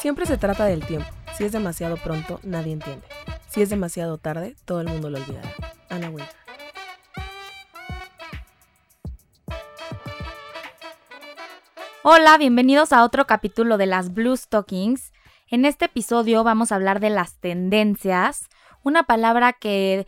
[0.00, 1.06] Siempre se trata del tiempo.
[1.36, 3.06] Si es demasiado pronto, nadie entiende.
[3.50, 5.52] Si es demasiado tarde, todo el mundo lo olvidará.
[5.90, 6.34] Ana Winter.
[12.02, 15.12] Hola, bienvenidos a otro capítulo de las Blue Stockings.
[15.48, 18.48] En este episodio vamos a hablar de las tendencias,
[18.82, 20.06] una palabra que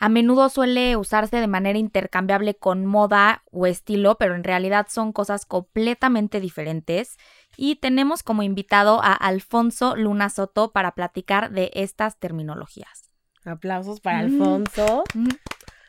[0.00, 5.12] a menudo suele usarse de manera intercambiable con moda o estilo, pero en realidad son
[5.12, 7.18] cosas completamente diferentes.
[7.54, 13.10] Y tenemos como invitado a Alfonso Luna Soto para platicar de estas terminologías.
[13.44, 14.24] Aplausos para Mm.
[14.24, 15.04] Alfonso.
[15.14, 15.28] Mm.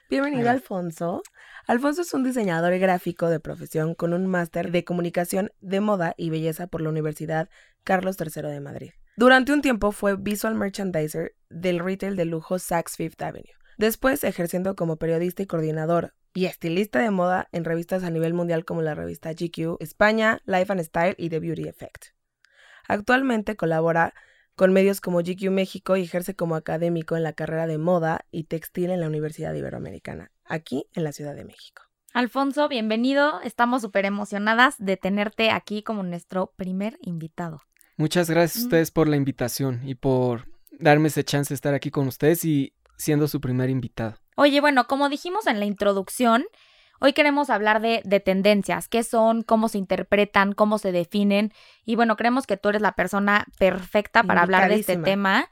[0.09, 1.21] Bienvenido, Alfonso.
[1.65, 6.29] Alfonso es un diseñador gráfico de profesión con un máster de comunicación de moda y
[6.31, 7.47] belleza por la Universidad
[7.85, 8.91] Carlos III de Madrid.
[9.15, 13.60] Durante un tiempo fue visual merchandiser del retail de lujo Saks Fifth Avenue.
[13.81, 18.63] Después ejerciendo como periodista y coordinador y estilista de moda en revistas a nivel mundial
[18.63, 22.09] como la revista GQ España, Life and Style y The Beauty Effect.
[22.87, 24.13] Actualmente colabora
[24.55, 28.43] con medios como GQ México y ejerce como académico en la carrera de moda y
[28.43, 31.81] textil en la Universidad Iberoamericana, aquí en la Ciudad de México.
[32.13, 33.41] Alfonso, bienvenido.
[33.41, 37.63] Estamos súper emocionadas de tenerte aquí como nuestro primer invitado.
[37.97, 38.67] Muchas gracias a Mm.
[38.67, 42.75] ustedes por la invitación y por darme ese chance de estar aquí con ustedes y
[43.01, 44.15] siendo su primer invitado.
[44.35, 46.45] Oye, bueno, como dijimos en la introducción,
[46.99, 51.51] hoy queremos hablar de, de tendencias, qué son, cómo se interpretan, cómo se definen.
[51.83, 55.49] Y bueno, creemos que tú eres la persona perfecta para hablar de este tema.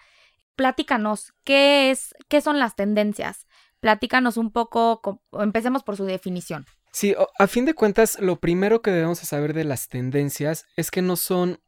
[0.55, 3.45] Platícanos, ¿qué es, qué son las tendencias?
[3.79, 6.65] Platícanos un poco, co- empecemos por su definición.
[6.91, 10.91] Sí, a fin de cuentas, lo primero que debemos de saber de las tendencias es
[10.91, 11.61] que no son,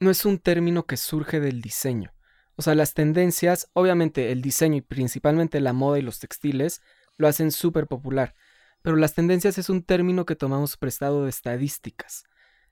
[0.00, 2.12] no es un término que surge del diseño.
[2.56, 6.80] O sea, las tendencias, obviamente el diseño y principalmente la moda y los textiles
[7.16, 8.34] lo hacen súper popular,
[8.82, 12.24] pero las tendencias es un término que tomamos prestado de estadísticas.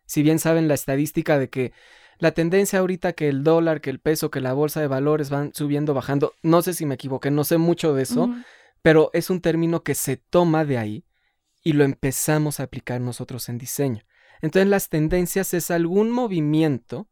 [0.06, 1.72] Si bien saben la estadística de que
[2.18, 5.52] la tendencia ahorita que el dólar, que el peso, que la bolsa de valores van
[5.54, 8.32] subiendo, bajando, no sé si me equivoqué, no sé mucho de eso,
[8.82, 11.04] pero es un término que se toma de ahí
[11.64, 14.04] y lo empezamos a aplicar nosotros en diseño.
[14.40, 17.08] Entonces las tendencias es algún movimiento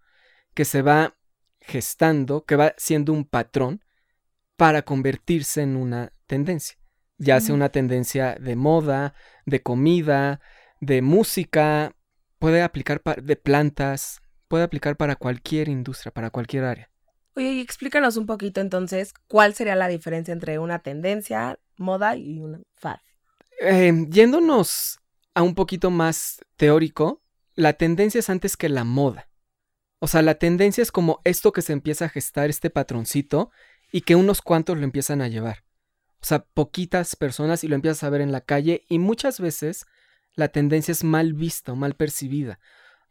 [0.54, 1.16] que se va
[1.60, 3.84] gestando, que va siendo un patrón
[4.56, 6.76] para convertirse en una tendencia.
[7.19, 10.41] Ya sea una tendencia de moda, de comida,
[10.81, 11.94] de música,
[12.38, 16.91] puede aplicar de plantas, puede aplicar para cualquier industria, para cualquier área.
[17.37, 22.41] Oye, y explícanos un poquito entonces cuál sería la diferencia entre una tendencia, moda y
[22.41, 22.99] una fad.
[23.60, 24.99] Eh, yéndonos
[25.34, 27.22] a un poquito más teórico,
[27.54, 29.29] la tendencia es antes que la moda.
[30.00, 33.50] O sea, la tendencia es como esto que se empieza a gestar, este patroncito,
[33.93, 35.65] y que unos cuantos lo empiezan a llevar.
[36.22, 39.87] O sea, poquitas personas y lo empiezas a ver en la calle y muchas veces
[40.34, 42.61] la tendencia es mal vista o mal percibida.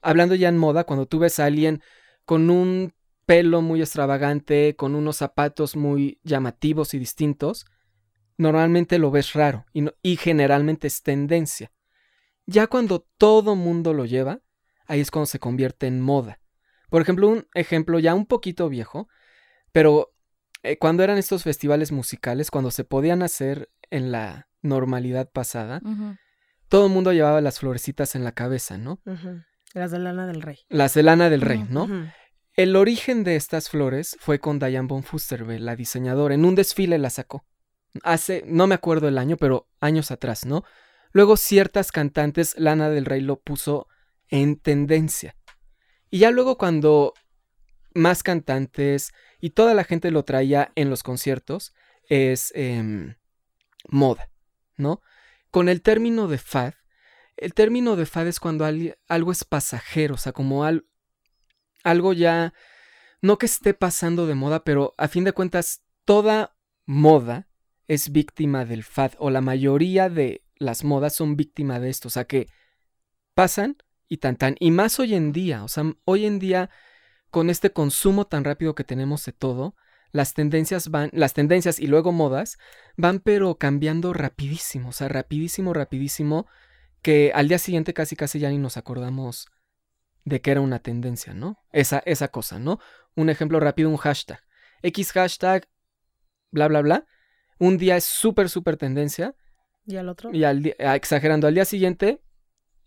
[0.02, 1.82] Hablando ya en moda, cuando tú ves a alguien
[2.26, 2.94] con un
[3.26, 7.66] pelo muy extravagante, con unos zapatos muy llamativos y distintos,
[8.38, 11.72] normalmente lo ves raro y, y generalmente es tendencia.
[12.46, 14.42] Ya cuando todo mundo lo lleva,
[14.88, 16.40] ahí es cuando se convierte en moda.
[16.90, 19.08] Por ejemplo, un ejemplo ya un poquito viejo,
[19.72, 20.12] pero
[20.64, 25.82] eh, cuando eran estos festivales musicales, cuando se podían hacer en la normalidad pasada,
[26.68, 29.00] todo el mundo llevaba las florecitas en la cabeza, ¿no?
[29.74, 30.60] Las de lana del rey.
[30.70, 31.88] La celana del rey, ¿no?
[32.54, 36.36] El origen de estas flores fue con Diane von Furstenberg, la diseñadora.
[36.36, 37.46] En un desfile la sacó.
[38.04, 40.64] Hace, no me acuerdo el año, pero años atrás, ¿no?
[41.12, 43.88] Luego ciertas cantantes, Lana del Rey lo puso
[44.28, 45.36] en tendencia.
[46.09, 47.14] Y ya luego cuando
[47.94, 51.74] más cantantes y toda la gente lo traía en los conciertos,
[52.08, 53.16] es em,
[53.88, 54.30] moda,
[54.78, 55.02] ¿no?
[55.52, 56.74] Con el término de fad,
[57.38, 60.86] el término de fad es cuando al- algo es pasajero, o sea, como al-
[61.84, 62.53] algo ya,
[63.22, 66.56] no que esté pasando de moda, pero a fin de cuentas, toda
[66.86, 67.47] moda
[67.88, 72.12] es víctima del fad, o la mayoría de las modas son víctima de esto, o
[72.12, 72.47] sea que
[73.34, 73.78] pasan
[74.09, 76.72] y tan tan, y más hoy en día, o sea, hoy en día,
[77.29, 79.76] con este consumo tan rápido que tenemos de todo,
[80.11, 82.58] las tendencias van, las tendencias y luego modas
[82.97, 86.47] van pero cambiando rapidísimo, o sea, rapidísimo, rapidísimo,
[87.03, 89.47] que al día siguiente casi casi ya ni nos acordamos
[90.26, 91.59] de que era una tendencia, ¿no?
[91.72, 92.79] Esa, esa cosa, ¿no?
[93.16, 94.41] Un ejemplo rápido, un hashtag.
[94.82, 95.70] X hashtag,
[96.52, 97.06] bla, bla, bla.
[97.59, 99.35] Un día es súper, súper tendencia.
[99.85, 100.32] ¿Y al otro?
[100.34, 102.22] Y al ah, exagerando, al día siguiente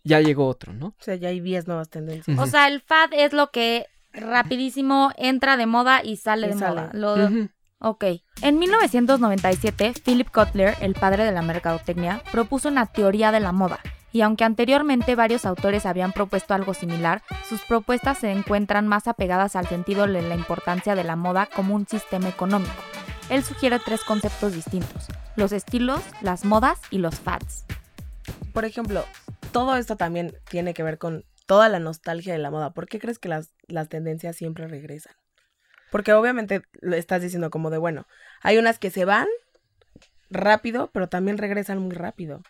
[0.03, 0.87] ya llegó otro, ¿no?
[0.87, 2.37] O sea, ya hay 10 nuevas tendencias.
[2.39, 6.57] O sea, el fad es lo que rapidísimo entra de moda y sale Y de
[6.57, 6.81] sale.
[6.81, 6.89] moda.
[6.93, 7.49] Lo- Ujú.
[7.85, 8.05] Ok.
[8.41, 13.79] En 1997, Philip Kotler, el padre de la mercadotecnia, propuso una teoría de la moda
[14.13, 19.55] Y aunque anteriormente varios autores habían propuesto algo similar, sus propuestas se encuentran más apegadas
[19.55, 22.71] al sentido de la importancia de la moda como un sistema económico.
[23.29, 27.65] Él sugiere tres conceptos distintos, los estilos, las modas y los fads.
[28.53, 29.03] Por ejemplo,
[29.53, 32.73] todo esto también tiene que ver con toda la nostalgia de la moda.
[32.73, 35.13] ¿Por qué crees que las, las tendencias siempre regresan?
[35.91, 38.05] Porque obviamente lo estás diciendo como de, bueno,
[38.41, 39.27] hay unas que se van
[40.29, 42.41] rápido, pero también regresan muy rápido.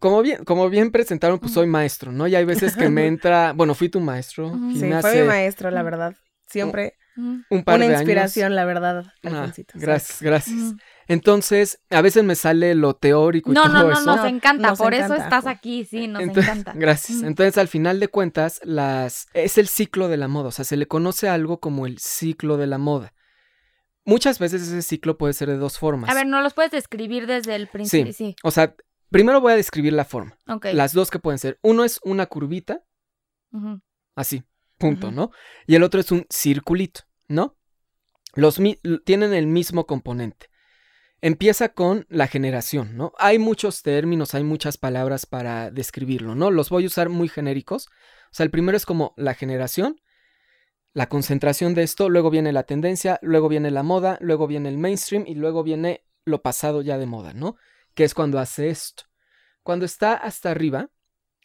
[0.00, 2.26] Como bien, como bien presentaron, pues soy maestro, ¿no?
[2.26, 4.52] Y hay veces que me entra, bueno, fui tu maestro.
[4.74, 6.14] Sí, fue mi maestro, la verdad.
[6.46, 8.56] Siempre un par una de inspiración, años.
[8.56, 9.04] la verdad.
[9.24, 10.74] Ah, Alfonsito, gracias, gracias.
[11.08, 14.02] Entonces, a veces me sale lo teórico y No, todo no, no, eso.
[14.04, 15.24] nos No, encanta, nos por eso encanta.
[15.24, 16.72] estás aquí, sí, nos Entonces- encanta.
[16.76, 17.22] Gracias.
[17.22, 20.48] Entonces, al final de cuentas, las es el ciclo de la moda.
[20.48, 23.14] O sea, se le conoce algo como el ciclo de la moda.
[24.04, 26.10] Muchas veces ese ciclo puede ser de dos formas.
[26.10, 28.12] A ver, ¿no los puedes describir desde el principio?
[28.12, 28.36] Sí.
[28.42, 28.74] O sea,
[29.10, 30.38] primero voy a describir la forma.
[30.46, 30.66] Ok.
[30.72, 31.58] Las dos que pueden ser.
[31.62, 32.82] Uno es una curvita,
[34.14, 34.42] así,
[34.78, 35.10] punto.
[35.10, 35.30] ¿no?
[35.66, 37.56] Y el otro es un circulito, ¿no?
[38.34, 38.60] Los
[39.04, 40.46] tienen el mismo componente.
[41.20, 43.12] Empieza con la generación, ¿no?
[43.18, 46.52] Hay muchos términos, hay muchas palabras para describirlo, ¿no?
[46.52, 47.88] Los voy a usar muy genéricos.
[48.30, 50.00] O sea, el primero es como la generación,
[50.92, 54.78] la concentración de esto, luego viene la tendencia, luego viene la moda, luego viene el
[54.78, 57.56] mainstream y luego viene lo pasado ya de moda, ¿no?
[57.94, 59.04] Que es cuando hace esto.
[59.62, 60.90] Cuando está hasta arriba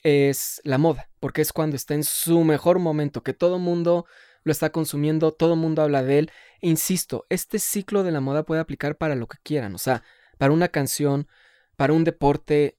[0.04, 4.06] es la moda, porque es cuando está en su mejor momento, que todo mundo
[4.44, 6.32] lo está consumiendo, todo mundo habla de él.
[6.62, 10.04] E insisto, este ciclo de la moda puede aplicar para lo que quieran, o sea,
[10.38, 11.28] para una canción,
[11.76, 12.78] para un deporte,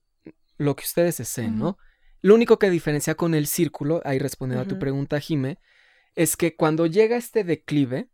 [0.57, 1.77] lo que ustedes deseen, ¿no?
[2.21, 5.59] Lo único que diferencia con el círculo, ahí respondiendo a tu pregunta, Jime,
[6.15, 8.09] es que cuando llega este declive,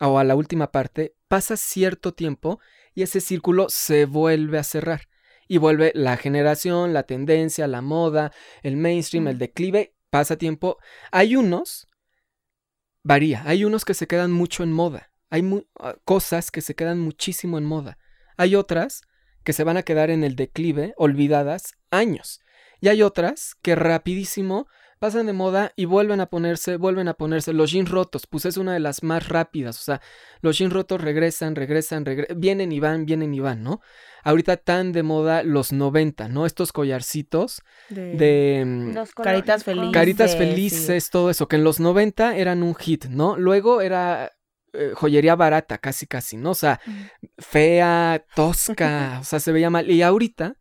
[0.00, 2.60] o a la última parte, pasa cierto tiempo
[2.94, 5.08] y ese círculo se vuelve a cerrar.
[5.48, 10.78] Y vuelve la generación, la tendencia, la moda, el mainstream, el declive, pasa tiempo.
[11.10, 11.87] Hay unos,
[13.08, 15.10] varía, hay unos que se quedan mucho en moda.
[15.30, 17.96] Hay mu- ah, cosas que se quedan muchísimo en moda.
[18.36, 19.00] Hay otras
[19.44, 22.40] que se van a quedar en el declive, olvidadas, años.
[22.82, 24.66] Y hay otras que rapidísimo
[24.98, 27.52] pasan de moda y vuelven a ponerse, vuelven a ponerse.
[27.52, 29.78] Los jeans rotos, pues es una de las más rápidas.
[29.80, 30.00] O sea,
[30.40, 33.80] los jeans rotos regresan, regresan, regre- vienen y van, vienen y van, ¿no?
[34.24, 36.44] Ahorita tan de moda los 90, ¿no?
[36.46, 38.16] Estos collarcitos De...
[38.16, 39.92] de mm, Los Caritas felices.
[39.92, 40.38] caritas sí.
[40.38, 43.36] felices, todo eso, que en los 90 eran un hit, ¿no?
[43.36, 44.32] Luego era
[44.72, 46.50] eh, joyería barata, casi, casi, ¿no?
[46.50, 47.30] O sea, Ujú.
[47.38, 49.90] fea, tosca, o sea, se veía mal.
[49.90, 50.56] Y ahorita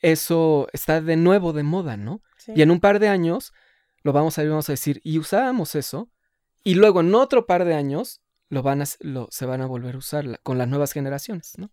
[0.00, 2.22] eso está de nuevo de moda, ¿no?
[2.48, 2.54] Sí.
[2.56, 3.52] Y en un par de años
[4.02, 6.08] lo vamos a ir, vamos a decir, y usábamos eso,
[6.64, 9.96] y luego en otro par de años lo van a, lo, se van a volver
[9.96, 11.70] a usar la- con las nuevas generaciones, ¿no?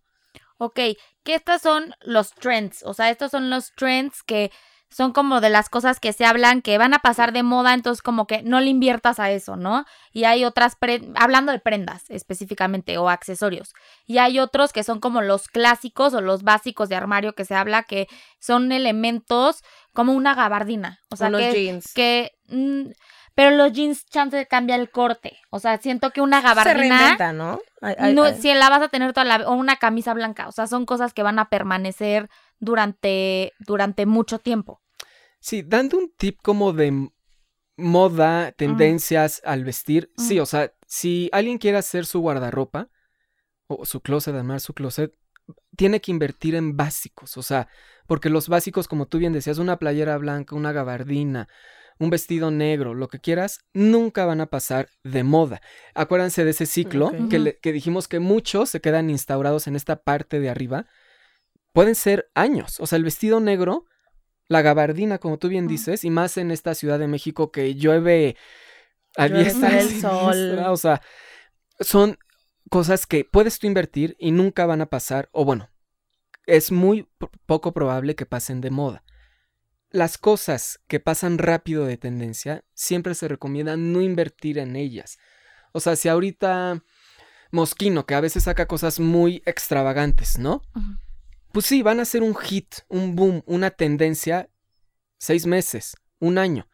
[0.58, 0.76] Ok,
[1.22, 4.50] que estos son los trends, o sea, estos son los trends que
[4.88, 8.02] son como de las cosas que se hablan que van a pasar de moda, entonces
[8.02, 9.84] como que no le inviertas a eso, ¿no?
[10.12, 10.76] Y hay otras,
[11.16, 13.74] hablando de prendas específicamente o accesorios,
[14.06, 17.54] y hay otros que son como los clásicos o los básicos de armario que se
[17.54, 18.06] habla que
[18.38, 19.62] son elementos
[19.92, 21.92] como una gabardina, o sea, Unos que, jeans.
[21.92, 22.90] que mm,
[23.34, 27.32] pero los jeans chance cambia el corte, o sea, siento que una Se gabardina reinventa,
[27.32, 27.58] ¿no?
[27.82, 28.34] Ay, ay, no, ay.
[28.40, 31.12] si la vas a tener toda la o una camisa blanca, o sea, son cosas
[31.12, 32.30] que van a permanecer
[32.60, 34.82] durante durante mucho tiempo.
[35.40, 37.10] Sí, dando un tip como de
[37.76, 40.10] moda, tendencias al vestir.
[40.16, 42.88] Sí, o sea, si alguien quiere hacer su guardarropa
[43.66, 45.12] o su closet, armar su closet,
[45.76, 47.68] tiene que invertir en básicos, o sea,
[48.06, 51.48] porque los básicos, como tú bien decías, una playera blanca, una gabardina,
[51.98, 55.60] un vestido negro, lo que quieras, nunca van a pasar de moda.
[55.94, 60.02] Acuérdense de ese ciclo que, le- que dijimos que muchos se quedan instaurados en esta
[60.02, 60.86] parte de arriba.
[61.76, 63.84] Pueden ser años, o sea, el vestido negro,
[64.48, 68.34] la gabardina, como tú bien dices, y más en esta Ciudad de México que llueve
[69.18, 70.58] a diestra el sol.
[70.70, 71.02] O sea,
[71.80, 72.16] son
[72.70, 75.68] cosas que puedes tú invertir y nunca van a pasar, o bueno,
[76.46, 79.04] es muy po- poco probable que pasen de moda.
[79.90, 85.18] Las cosas que pasan rápido de tendencia, siempre se recomienda no invertir en ellas.
[85.72, 86.82] O sea, si ahorita
[87.50, 90.62] Mosquino, que a veces saca cosas muy extravagantes, ¿no?
[91.56, 94.50] Pues sí, van a ser un hit, un boom, una tendencia,
[95.16, 96.68] seis meses, un año.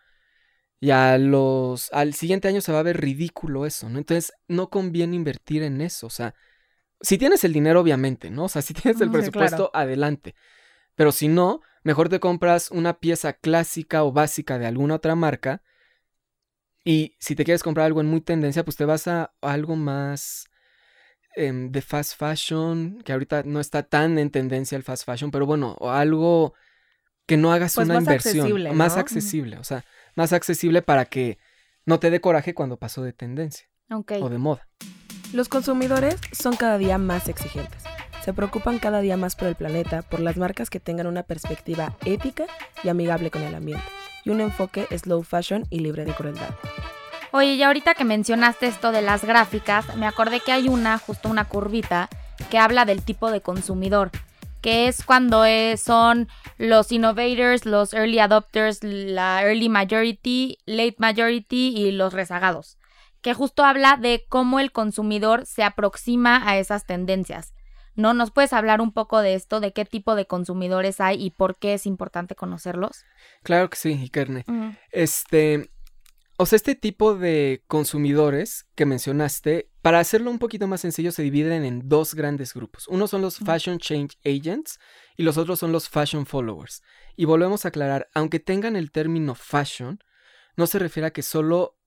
[0.80, 3.98] Y a los, al siguiente año se va a ver ridículo eso, ¿no?
[3.98, 6.08] Entonces, no conviene invertir en eso.
[6.08, 6.34] O sea,
[7.00, 8.46] si tienes el dinero, obviamente, ¿no?
[8.46, 10.34] O sea, si tienes el sí, presupuesto, adelante.
[10.96, 15.62] Pero si no, mejor te compras una pieza clásica o básica de alguna otra marca.
[16.84, 20.48] Y si te quieres comprar algo en muy tendencia, pues te vas a algo más
[21.34, 25.46] em, de fast fashion, que ahorita no está tan en tendencia el fast fashion, pero
[25.46, 26.54] bueno, algo
[27.26, 29.84] que no hagas Pues una más inversión accesible, más accesible, o sea,
[30.16, 31.38] más accesible para que
[31.86, 34.68] no te dé coraje cuando pasó de tendencia o de moda.
[35.32, 37.84] Los consumidores son cada día más exigentes.
[38.22, 41.96] Se preocupan cada día más por el planeta, por las marcas que tengan una perspectiva
[42.04, 42.44] ética
[42.84, 43.84] y amigable con el ambiente,
[44.24, 46.50] y un enfoque slow fashion y libre de crueldad.
[47.34, 51.30] Oye, y ahorita que mencionaste esto de las gráficas, me acordé que hay una, justo
[51.30, 52.10] una curvita,
[52.50, 54.10] que habla del tipo de consumidor,
[54.60, 55.44] que es cuando
[55.78, 62.76] son los innovators, los early adopters, la early majority, late majority y los rezagados,
[63.22, 67.54] que justo habla de cómo el consumidor se aproxima a esas tendencias.
[67.94, 68.14] ¿No?
[68.14, 71.56] ¿Nos puedes hablar un poco de esto, de qué tipo de consumidores hay y por
[71.56, 73.04] qué es importante conocerlos?
[73.42, 74.46] Claro que sí, Ikerne.
[74.90, 75.70] Este,
[76.42, 81.22] o sea, este tipo de consumidores que mencionaste, para hacerlo un poquito más sencillo, se
[81.22, 82.88] dividen en dos grandes grupos.
[82.88, 83.38] Uno son los.
[83.38, 84.80] Fashion Change Agents
[85.16, 86.82] y los otros son los Fashion Followers.
[87.14, 90.00] Y volvemos a aclarar, aunque tengan el término fashion,
[90.56, 91.78] no se refiere a que solo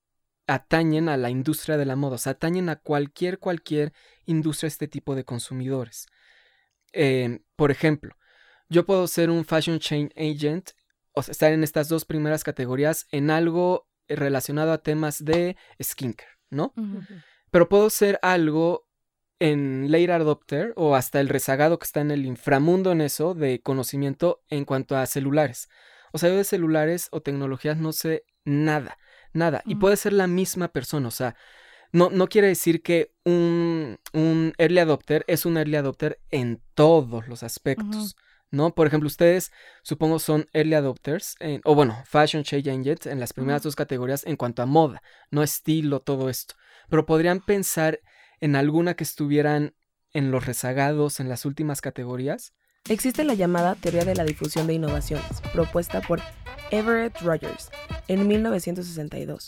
[0.48, 3.92] atañen a la industria de la moda, o sea, atañen a cualquier, cualquier
[4.26, 6.08] industria este tipo de consumidores.
[6.94, 8.16] Eh, por ejemplo,
[8.70, 10.70] yo puedo ser un Fashion Change Agent,
[11.12, 16.32] o sea, estar en estas dos primeras categorías en algo relacionado a temas de skincare,
[16.50, 16.74] ¿no?
[17.52, 18.88] Pero puedo ser algo
[19.40, 23.62] en late adopter o hasta el rezagado que está en el inframundo en eso de
[23.62, 25.70] conocimiento en cuanto a celulares.
[26.14, 28.98] O sea, yo de celulares o tecnologías no sé nada,
[29.34, 29.62] nada.
[29.66, 31.36] Y puede ser la misma persona, o sea,
[31.92, 37.28] no, no quiere decir que un, un early adopter es un early adopter en todos
[37.28, 38.16] los aspectos.
[38.56, 38.74] ¿No?
[38.74, 39.52] Por ejemplo, ustedes
[39.84, 42.70] supongo son early adopters, en- o bueno, fashion change
[43.06, 46.56] en las primeras dos categorías en cuanto a moda, no estilo, todo esto.
[46.90, 48.00] Pero podrían pensar
[48.40, 49.76] en alguna que estuvieran
[50.14, 52.54] en los rezagados, en las últimas categorías.
[52.88, 56.22] Existe la llamada teoría de la difusión de innovaciones, propuesta por
[56.70, 57.72] Everett Rogers
[58.08, 59.48] en 1962.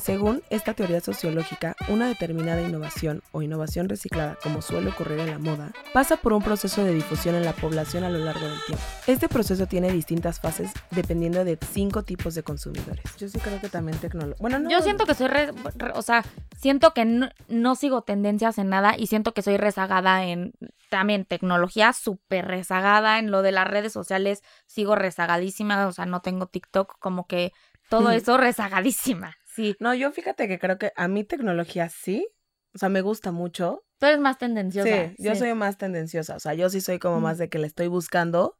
[0.00, 5.38] Según esta teoría sociológica, una determinada innovación o innovación reciclada, como suele ocurrir en la
[5.38, 8.84] moda, pasa por un proceso de difusión en la población a lo largo del tiempo.
[9.06, 13.02] Este proceso tiene distintas fases dependiendo de cinco tipos de consumidores.
[13.18, 14.36] Yo sí creo que también tecnología.
[14.40, 14.70] Bueno, no.
[14.70, 16.24] Yo siento que soy, re- re- o sea,
[16.56, 20.52] siento que no, no sigo tendencias en nada y siento que soy rezagada en
[20.90, 22.75] también tecnología, súper rezagada
[23.18, 27.52] en lo de las redes sociales, sigo rezagadísima, o sea, no tengo TikTok, como que
[27.88, 29.76] todo eso rezagadísima, sí.
[29.80, 32.28] No, yo fíjate que creo que a mí tecnología sí.
[32.74, 33.84] O sea, me gusta mucho.
[33.98, 35.08] Tú eres más tendenciosa.
[35.16, 37.22] Sí, yo soy más tendenciosa, o sea, yo sí soy como Mm.
[37.22, 38.58] más de que le estoy buscando,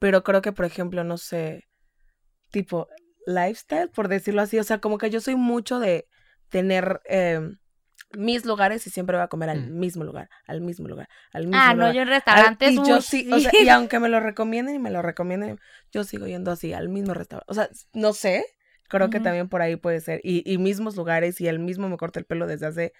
[0.00, 1.68] pero creo que, por ejemplo, no sé,
[2.50, 2.88] tipo
[3.26, 6.08] lifestyle, por decirlo así, o sea, como que yo soy mucho de
[6.48, 7.40] tener eh,
[8.16, 9.78] mis lugares y siempre voy a comer al Mm.
[9.78, 11.88] mismo lugar, al mismo lugar, al mismo Ah, lugar.
[11.88, 14.74] no, yo en Al- restaurantes, y yo sí, o sea, y aunque me lo recomienden
[14.74, 15.58] y me lo recomienden,
[15.92, 17.50] yo sigo yendo así al mismo restaurante.
[17.50, 18.44] O sea, no sé,
[18.88, 20.20] creo que también por ahí puede ser.
[20.22, 22.92] Y, y mismos lugares y el mismo me corta el pelo desde hace,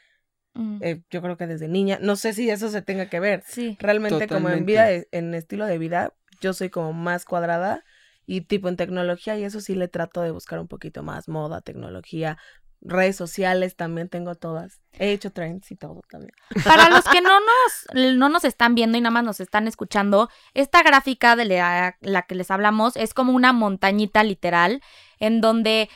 [0.54, 1.98] Mm, eh, yo creo que desde niña.
[2.02, 3.42] No sé si eso se tenga que ver.
[3.46, 3.76] sí.
[3.80, 7.82] Realmente como en vida, de- en estilo de vida, yo soy como más cuadrada
[8.26, 11.62] y tipo en tecnología y eso sí le trato de buscar un poquito más moda,
[11.62, 12.36] tecnología,
[12.84, 14.80] redes sociales también tengo todas.
[14.98, 16.32] He hecho trends y todo también.
[16.64, 20.28] Para los que no nos, no nos están viendo y nada más nos están escuchando,
[20.54, 24.82] esta gráfica de la, la que les hablamos es como una montañita literal,
[25.18, 25.88] en donde,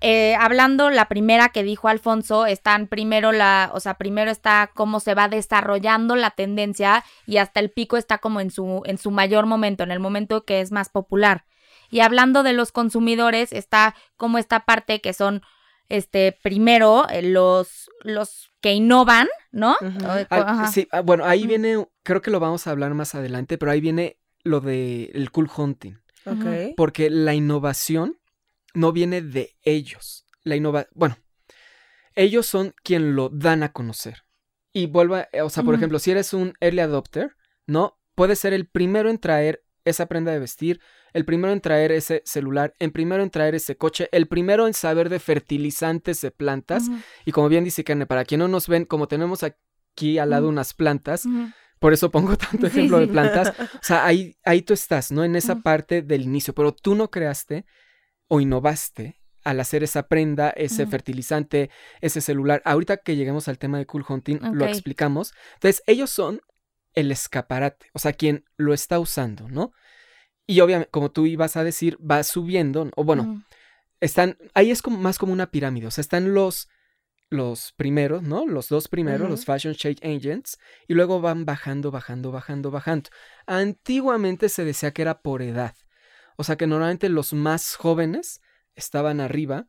[0.00, 5.00] eh, hablando la primera que dijo Alfonso, están primero la, o sea, primero está cómo
[5.00, 9.10] se va desarrollando la tendencia y hasta el pico está como en su, en su
[9.10, 11.44] mayor momento, en el momento que es más popular.
[11.88, 15.42] Y hablando de los consumidores, está como esta parte que son
[15.88, 19.76] este, primero, eh, los, los que innovan, ¿no?
[20.30, 23.72] Ah, sí, ah, bueno, ahí viene, creo que lo vamos a hablar más adelante, pero
[23.72, 25.94] ahí viene lo de el cool hunting.
[26.24, 26.40] Ujú.
[26.40, 26.74] Ok.
[26.76, 28.18] Porque la innovación
[28.74, 30.26] no viene de ellos.
[30.42, 31.18] La innova bueno,
[32.14, 34.24] ellos son quien lo dan a conocer.
[34.72, 37.98] Y vuelva, eh, o sea, por ejemplo, si eres un early adopter, ¿no?
[38.14, 40.80] Puedes ser el primero en traer esa prenda de vestir,
[41.14, 44.74] el primero en traer ese celular, el primero en traer ese coche, el primero en
[44.74, 46.88] saber de fertilizantes de plantas.
[47.24, 50.48] Y como bien dice Kerne, para quien no nos ven, como tenemos aquí al lado
[50.48, 51.24] unas plantas,
[51.78, 53.54] por eso pongo tanto ejemplo de plantas.
[53.76, 55.24] O sea, ahí, ahí tú estás, ¿no?
[55.24, 57.64] En esa parte del inicio, pero tú no creaste
[58.28, 62.62] o innovaste al hacer esa prenda, ese fertilizante, ese celular.
[62.64, 65.32] Ahorita que lleguemos al tema de cool hunting, lo explicamos.
[65.54, 66.40] Entonces, ellos son
[66.96, 69.72] el escaparate, o sea, quien lo está usando, ¿no?
[70.46, 73.44] Y obviamente, como tú ibas a decir, va subiendo, o bueno,
[74.00, 76.68] están, ahí es como, más como una pirámide, o sea, están los,
[77.28, 78.46] los primeros, ¿no?
[78.46, 83.10] Los dos primeros, los Fashion Change Agents, y luego van bajando, bajando, bajando, bajando.
[83.46, 85.74] Antiguamente se decía que era por edad.
[86.36, 88.40] O sea que normalmente los más jóvenes
[88.74, 89.66] estaban arriba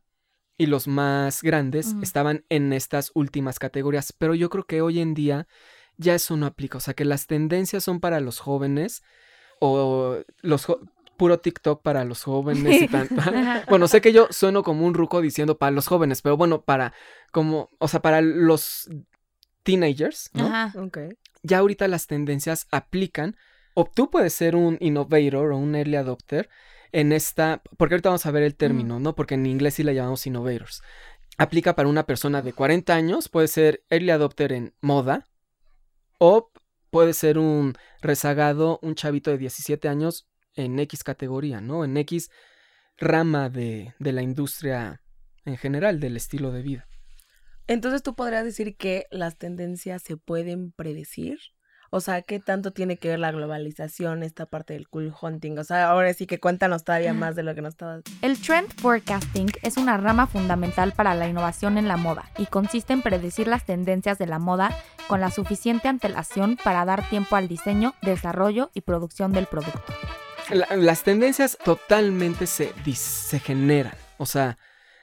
[0.56, 4.12] y los más grandes estaban en estas últimas categorías.
[4.12, 5.46] Pero yo creo que hoy en día
[5.98, 6.78] ya eso no aplica.
[6.78, 9.02] O sea que las tendencias son para los jóvenes
[9.60, 10.66] o los
[11.18, 13.16] puro TikTok para los jóvenes y tanto.
[13.68, 16.94] bueno, sé que yo sueno como un ruco diciendo para los jóvenes, pero bueno, para
[17.32, 18.88] como, o sea, para los
[19.64, 20.46] teenagers, ¿no?
[20.46, 20.72] Ajá.
[21.42, 23.36] Ya ahorita las tendencias aplican
[23.74, 26.48] o tú puedes ser un innovator o un early adopter
[26.92, 29.14] en esta, porque ahorita vamos a ver el término, ¿no?
[29.14, 30.82] Porque en inglés sí le llamamos innovators.
[31.36, 35.26] Aplica para una persona de 40 años, puede ser early adopter en moda
[36.18, 36.50] o
[36.90, 41.84] puede ser un rezagado, un chavito de 17 años en X categoría, ¿no?
[41.84, 42.30] En X
[42.96, 45.02] rama de, de la industria
[45.44, 46.88] en general, del estilo de vida.
[47.66, 51.38] Entonces tú podrías decir que las tendencias se pueden predecir.
[51.90, 55.56] O sea, ¿qué tanto tiene que ver la globalización, esta parte del cool hunting?
[55.58, 58.02] O sea, ahora sí que cuéntanos todavía más de lo que nos estabas.
[58.22, 62.92] El trend forecasting es una rama fundamental para la innovación en la moda y consiste
[62.92, 64.76] en predecir las tendencias de la moda
[65.06, 69.82] con la suficiente antelación para dar tiempo al diseño, desarrollo y producción del producto.
[70.50, 73.94] las tendencias totalmente se, se generan.
[74.18, 74.58] O sea,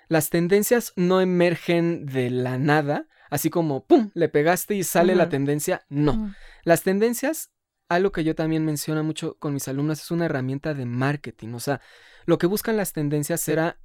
[0.08, 5.30] las tendencias no emergen de la nada, así como, ¡pum!, le pegaste y sale la
[5.30, 5.86] tendencia.
[5.90, 6.34] No.
[6.64, 7.52] Las tendencias,
[7.90, 11.54] algo que yo también menciono mucho con mis alumnos, es una herramienta de marketing.
[11.54, 11.82] O sea,
[12.26, 13.80] lo que buscan las tendencias será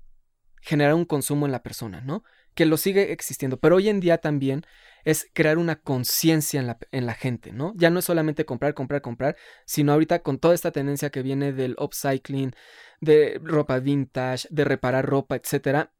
[0.60, 2.22] generar un consumo en la persona, ¿no?
[2.54, 3.58] Que lo sigue existiendo.
[3.58, 4.64] Pero hoy en día también
[5.04, 7.72] es crear una conciencia en la, en la, gente, ¿no?
[7.76, 11.52] Ya no es solamente comprar, comprar, comprar, sino ahorita con toda esta tendencia que viene
[11.52, 12.52] del upcycling,
[13.00, 15.92] de ropa vintage, de reparar ropa, etcétera,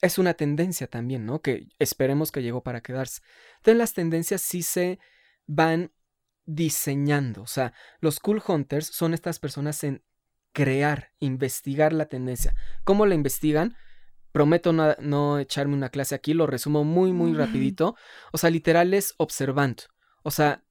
[0.00, 1.40] es una tendencia también, ¿no?
[1.40, 3.22] Que esperemos que llegó para quedarse.
[3.56, 4.98] Entonces las tendencias sí se
[5.46, 5.92] van
[6.44, 10.04] diseñando, o sea, los cool hunters son estas personas en
[10.52, 12.54] crear, investigar la tendencia.
[12.84, 13.76] ¿Cómo la investigan?
[14.32, 17.96] Prometo no, echarme una clase aquí, lo resumo muy, muy rapidito.
[18.32, 19.84] O sea, literal es observando.
[20.22, 20.62] O sea,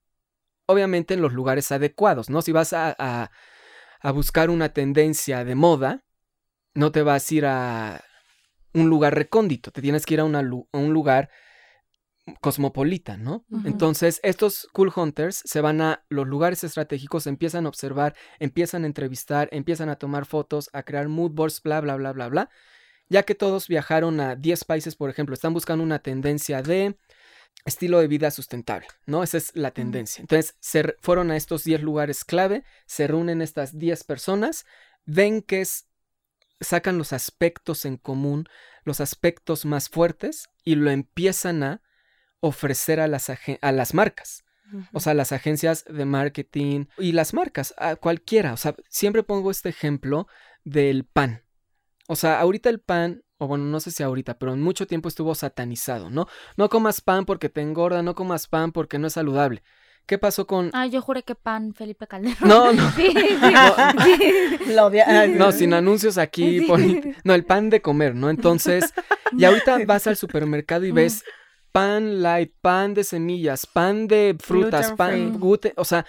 [0.66, 2.42] obviamente en los lugares adecuados, ¿no?
[2.42, 3.32] Si vas a, a,
[4.02, 6.04] a buscar una tendencia de moda,
[6.74, 8.04] no te vas a ir a
[8.76, 11.30] un lugar recóndito, te tienes que ir a, un lugar
[12.42, 13.46] cosmopolita, ¿no?
[13.66, 18.88] Entonces, estos cool hunters se van a los lugares estratégicos, empiezan a observar, empiezan a
[18.88, 22.50] entrevistar, empiezan a tomar fotos, a crear mood boards, bla, bla, bla, bla, bla.
[23.10, 26.98] Ya que todos viajaron a 10 países, por ejemplo, están buscando una tendencia de
[27.64, 29.22] estilo de vida sustentable, ¿no?
[29.22, 30.22] Esa es la tendencia.
[30.22, 34.66] Entonces, se fueron a estos 10 lugares clave, se reúnen estas 10 personas,
[35.06, 35.88] ven que es
[36.60, 38.48] sacan los aspectos en común,
[38.84, 41.82] los aspectos más fuertes y lo empiezan a
[42.40, 44.44] ofrecer a las, a las marcas.
[44.94, 48.54] O sea, las agencias de marketing y las marcas, a cualquiera.
[48.54, 50.28] O sea, siempre pongo este ejemplo
[50.64, 51.44] del pan.
[52.08, 55.08] O sea, ahorita el pan, o bueno, no sé si ahorita, pero en mucho tiempo
[55.08, 56.28] estuvo satanizado, ¿no?
[56.58, 59.64] No comas pan porque te engorda, no comas pan porque no es saludable.
[60.06, 60.70] ¿Qué pasó con...?
[60.74, 62.48] Ah, yo juré que pan Felipe Calderón.
[62.48, 62.92] No, no.
[62.96, 64.74] Sí, sí.
[64.76, 64.90] No,
[65.28, 66.68] no, sin anuncios aquí.
[67.24, 68.30] No, el pan de comer, ¿no?
[68.30, 68.94] Entonces,
[69.36, 71.24] y ahorita vas al supermercado y ves
[71.72, 75.74] pan light, pan de semillas, pan de frutas, pan gluten.
[75.76, 76.06] O sea,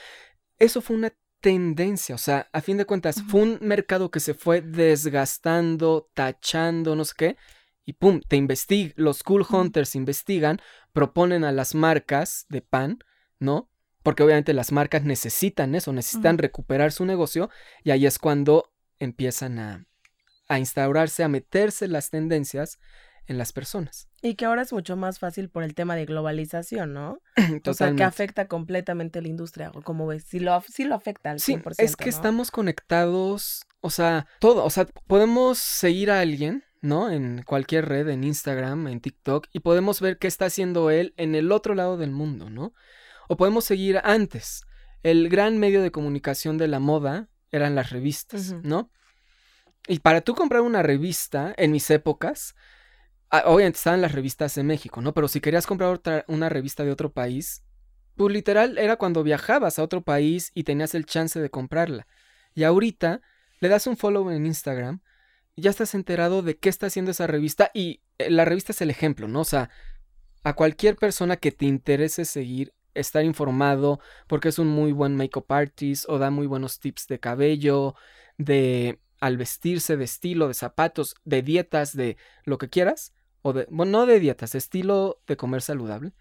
[0.59, 2.15] eso fue una tendencia.
[2.15, 7.05] O sea, a fin de cuentas, fue un mercado que se fue desgastando, tachando, no
[7.05, 7.37] sé qué.
[7.85, 10.61] Y pum, te investiga, los cool hunters investigan,
[10.93, 12.99] proponen a las marcas de pan,
[13.39, 13.71] ¿no?
[14.07, 17.51] Porque obviamente las marcas necesitan eso, necesitan recuperar su negocio
[17.83, 19.85] y ahí es cuando empiezan a,
[20.47, 22.79] a instaurarse, a meterse las tendencias
[23.27, 24.09] en las personas.
[24.23, 27.19] Y que ahora es mucho más fácil por el tema de globalización, ¿no?
[27.35, 27.71] Totalmente.
[27.73, 31.33] O sea, que afecta completamente la industria, o como ves, sí lo, sí lo afecta
[31.33, 31.75] al 100%.
[31.75, 37.11] Sí, es que estamos conectados, o sea, todo, o sea, podemos seguir a alguien, ¿no?
[37.11, 41.35] En cualquier red, en Instagram, en TikTok, y podemos ver qué está haciendo él en
[41.35, 42.73] el otro lado del mundo, ¿no?
[43.29, 44.65] O podemos seguir antes.
[45.03, 48.91] El gran medio de comunicación de la moda eran las revistas, ¿no?
[49.89, 52.55] Y para tú comprar una revista en mis épocas,
[53.31, 55.15] ah, obviamente estaban las revistas de México, ¿no?
[55.15, 57.63] Pero si querías comprar otra, una revista de otro país,
[58.17, 62.07] pues literal era cuando viajabas a otro país y tenías el chance de comprarla.
[62.55, 63.21] Y ahorita
[63.61, 65.03] le das un follow en Instagram
[65.55, 68.81] y ya estás enterado de qué está haciendo esa revista y eh, la revista es
[68.81, 69.41] el ejemplo, ¿no?
[69.41, 69.71] O sea,
[70.43, 75.47] a cualquier persona que te interese seguir estar informado porque es un muy buen make-up
[75.49, 77.95] artist o da muy buenos tips de cabello,
[78.39, 83.13] de al vestirse, de estilo, de zapatos, de dietas, de lo que quieras.
[83.43, 86.13] O de, bueno, no de dietas, estilo de comer saludable.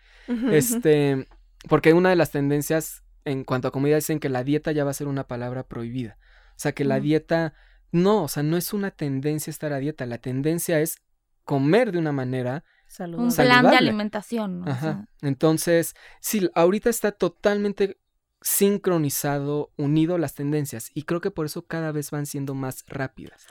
[0.52, 1.28] Este,
[1.68, 4.92] porque una de las tendencias en cuanto a comida dicen que la dieta ya va
[4.92, 6.18] a ser una palabra prohibida.
[6.52, 7.54] O sea, que la dieta
[7.92, 10.98] No, o sea, no es una tendencia estar a dieta, la tendencia es
[11.44, 12.64] comer de una manera
[13.00, 14.62] un plan de alimentación.
[14.62, 14.72] ¿no?
[14.72, 15.08] Ajá.
[15.22, 17.98] Entonces, sí, ahorita está totalmente
[18.42, 23.48] sincronizado, unido las tendencias y creo que por eso cada vez van siendo más rápidas.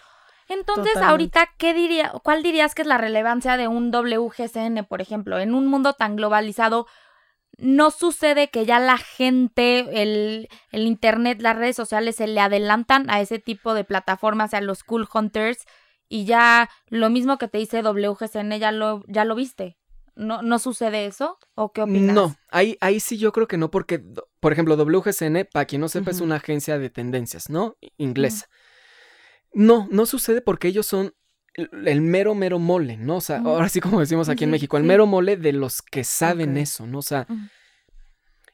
[0.48, 5.38] Entonces, ahorita, ¿qué diría, cuál dirías que es la relevancia de un WGCN, por ejemplo?
[5.38, 6.86] En un mundo tan globalizado,
[7.56, 13.08] no sucede que ya la gente, el, el internet, las redes sociales se le adelantan
[13.08, 15.64] a ese tipo de plataformas, a los cool hunters,
[16.08, 19.78] y ya lo mismo que te dice WGCN ya lo, ya lo viste.
[20.16, 21.38] ¿No, ¿No sucede eso?
[21.56, 22.14] ¿O qué opinas?
[22.14, 24.00] No, ahí, ahí sí yo creo que no, porque,
[24.38, 27.76] por ejemplo, WGCN, para quien no sepa, es una agencia de tendencias, ¿no?
[27.96, 28.48] Inglesa.
[29.52, 31.14] No, no sucede porque ellos son
[31.54, 33.16] el, mero, mero mole, ¿no?
[33.16, 36.04] O sea, ahora sí como decimos aquí en México, el mero mole de los que
[36.04, 36.98] saben eso, ¿no?
[36.98, 37.26] O sea,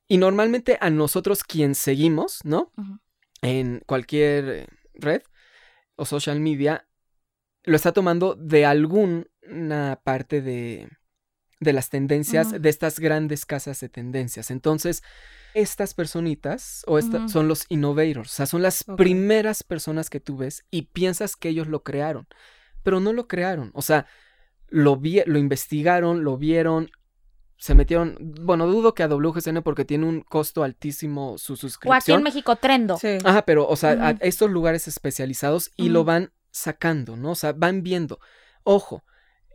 [0.06, 2.72] y normalmente a nosotros quien seguimos, ¿no?
[3.42, 5.22] En cualquier red
[5.96, 6.86] o social media,
[7.64, 10.88] lo está tomando de alguna parte de,
[11.60, 14.50] de las tendencias de estas grandes casas de tendencias.
[14.50, 15.02] Entonces,
[15.54, 20.64] estas personitas o son los innovators, o sea, son las primeras personas que tú ves
[20.70, 22.28] y piensas que ellos lo crearon,
[22.82, 24.06] pero no lo crearon, o sea,
[24.68, 26.90] lo, vi lo investigaron, lo vieron,
[27.56, 31.92] se metieron, bueno, dudo que a WGCN porque tiene un costo altísimo su suscripción.
[31.92, 32.96] O aquí en México Trendo.
[32.96, 33.18] Sí.
[33.24, 37.32] Ajá, pero, o sea, a estos lugares especializados y lo van sacando, ¿no?
[37.32, 38.20] O sea, van viendo.
[38.64, 39.04] Ojo,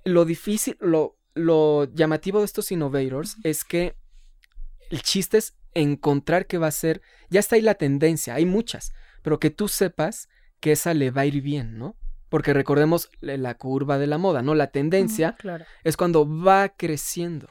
[0.04, 3.96] lo difícil, lo, lo llamativo de estos innovators es que
[4.90, 7.02] el chiste es encontrar qué va a ser.
[7.30, 10.30] Ya está ahí la tendencia, hay muchas, pero que tú sepas
[10.60, 11.96] que esa le va a ir bien, ¿no?
[12.30, 14.56] Porque recordemos la curva de la moda, ¿no?
[14.56, 15.38] La tendencia
[15.84, 17.50] es cuando va creciendo.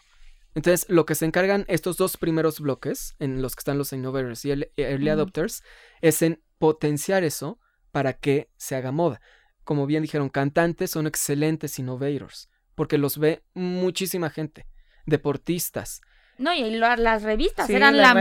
[0.54, 4.44] Entonces, lo que se encargan estos dos primeros bloques, en los que están los innovators
[4.44, 5.62] y el early adopters,
[6.00, 7.59] es en potenciar eso
[7.94, 9.20] para que se haga moda.
[9.62, 14.66] Como bien dijeron, cantantes son excelentes innovators, porque los ve muchísima gente,
[15.07, 16.00] deportistas.
[16.37, 18.14] No, y las revistas eran la,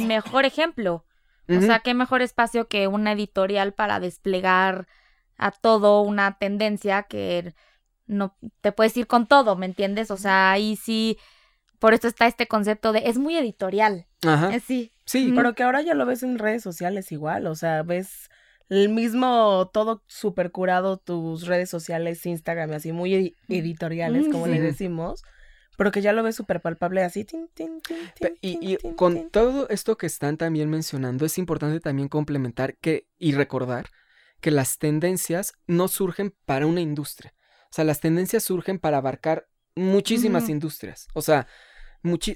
[0.00, 1.04] mejor ejemplo.
[1.48, 4.86] O sea, qué mejor espacio que una editorial para desplegar
[5.36, 7.54] a todo una tendencia que
[8.06, 10.12] no te puedes ir con todo, ¿me entiendes?
[10.12, 11.18] O sea, ahí sí,
[11.80, 14.06] por eso está este concepto de es muy editorial.
[14.24, 14.54] Ajá.
[14.54, 14.92] Eh, sí.
[15.06, 15.32] Sí.
[15.34, 18.30] Pero que ahora ya lo ves en redes sociales igual, o sea, ves
[18.68, 25.22] el mismo, todo súper curado, tus redes sociales, Instagram, así muy editoriales, como le decimos,
[25.76, 27.26] pero que ya lo ves súper palpable así.
[28.42, 33.86] y, con todo esto que están también mencionando, es importante también complementar que y recordar
[34.40, 37.34] que las tendencias no surgen para una industria.
[37.70, 41.08] O sea, las tendencias surgen para abarcar muchísimas industrias.
[41.14, 41.46] O sea,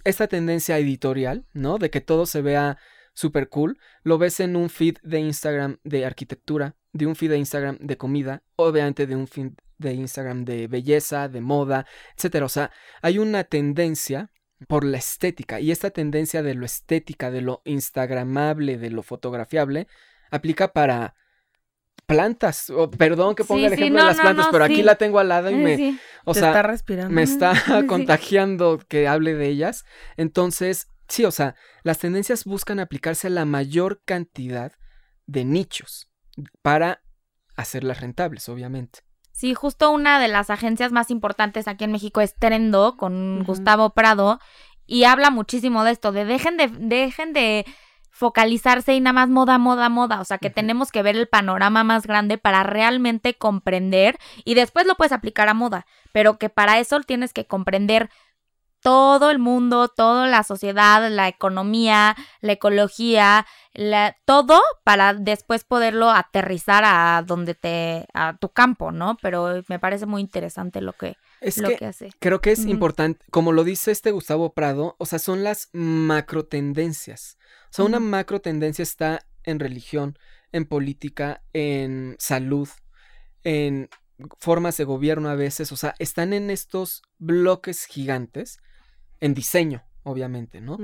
[0.05, 1.79] esta tendencia editorial, ¿no?
[1.79, 2.79] De que todo se vea
[3.13, 3.79] super cool.
[4.03, 7.97] Lo ves en un feed de Instagram de arquitectura, de un feed de Instagram de
[7.97, 12.47] comida, obviamente de un feed de Instagram de belleza, de moda, etcétera.
[12.47, 12.71] O sea,
[13.03, 14.31] hay una tendencia
[14.69, 19.89] por la estética y esta tendencia de lo estética, de lo instagramable, de lo fotografiable,
[20.31, 21.15] aplica para
[22.07, 22.71] plantas.
[22.71, 25.51] o perdón que ponga el ejemplo de las plantas, pero aquí la tengo al lado
[25.51, 27.15] y me, o sea, está respirando.
[27.15, 27.55] me está
[27.87, 29.85] contagiando que hable de ellas.
[30.17, 34.73] Entonces, Sí, o sea, las tendencias buscan aplicarse a la mayor cantidad
[35.27, 36.11] de nichos
[36.63, 37.03] para
[37.55, 39.01] hacerlas rentables, obviamente.
[39.31, 43.91] Sí, justo una de las agencias más importantes aquí en México es Trendo con Gustavo
[43.91, 44.41] Prado
[44.87, 47.67] y habla muchísimo de esto, de dejen de dejen de
[48.11, 51.85] focalizarse y nada más moda, moda, moda, o sea, que tenemos que ver el panorama
[51.85, 56.79] más grande para realmente comprender y después lo puedes aplicar a moda, pero que para
[56.79, 58.09] eso tienes que comprender
[58.83, 63.47] todo el mundo, toda la sociedad, la economía, la ecología,
[64.25, 69.17] todo para después poderlo aterrizar a donde te, a tu campo, ¿no?
[69.23, 71.17] Pero me parece muy interesante lo que,
[71.57, 72.11] lo que, hace.
[72.19, 76.45] Creo que es importante, como lo dice este Gustavo Prado, o sea, son las macro
[76.45, 77.39] tendencias.
[77.71, 80.19] O sea, una macro tendencia está en religión,
[80.51, 82.69] en política, en salud,
[83.45, 83.89] en
[84.39, 88.59] formas de gobierno a veces, o sea, están en estos bloques gigantes
[89.23, 90.79] en diseño, obviamente, ¿no?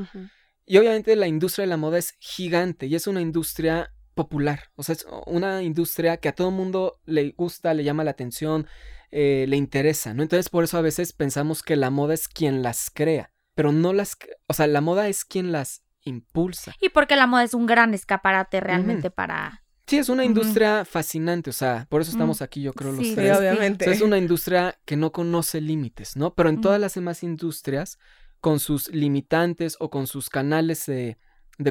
[0.64, 4.82] Y obviamente la industria de la moda es gigante y es una industria popular, o
[4.82, 8.66] sea, es una industria que a todo mundo le gusta, le llama la atención,
[9.10, 10.22] eh, le interesa, ¿no?
[10.22, 13.92] Entonces por eso a veces pensamos que la moda es quien las crea, pero no
[13.92, 16.74] las, o sea, la moda es quien las impulsa.
[16.80, 19.64] Y porque la moda es un gran escaparate realmente para...
[19.86, 23.14] Sí, es una industria fascinante, o sea, por eso estamos aquí, yo creo, los sí,
[23.14, 23.36] tres.
[23.36, 23.90] obviamente.
[23.90, 26.34] es una industria que no conoce límites, ¿no?
[26.34, 27.98] Pero en todas las demás industrias
[28.40, 31.18] con sus limitantes o con sus canales de,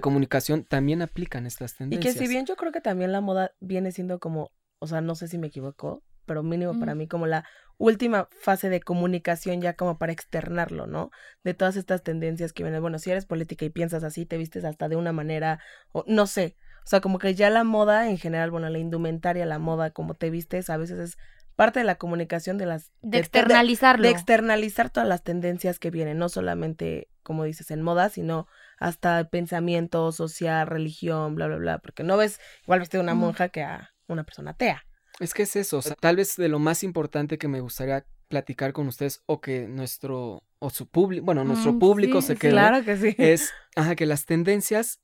[0.01, 2.15] comunicación también aplican estas tendencias.
[2.15, 5.01] Y que si bien yo creo que también la moda viene siendo como o sea,
[5.01, 7.45] no sé si me equivoco, pero mínimo para mí como la
[7.77, 11.09] última fase de comunicación ya como para externarlo, ¿no?
[11.43, 14.65] De todas estas tendencias que vienen, bueno, si eres política y piensas así, te vistes
[14.65, 15.59] hasta de una manera,
[15.91, 19.45] o no sé, o sea, como que ya la moda en general, bueno, la indumentaria,
[19.45, 21.17] la moda, como te vistes, a veces es
[21.57, 22.93] parte de la comunicación de las...
[23.01, 24.03] De, externalizarlo.
[24.03, 29.27] De, externalizar todas las tendencias que vienen, no solamente, como dices, en moda, sino hasta
[29.29, 33.91] pensamiento social, religión, bla, bla, bla, porque no ves igual vestido una monja que a
[34.07, 34.85] una persona atea.
[35.19, 38.05] Es que es eso, o sea, tal vez de lo más importante que me gustaría
[38.27, 42.51] platicar con ustedes o que nuestro o su público, bueno, nuestro mm, público se quede
[42.51, 43.15] claro que sí.
[43.17, 44.99] es ajá, que las tendencias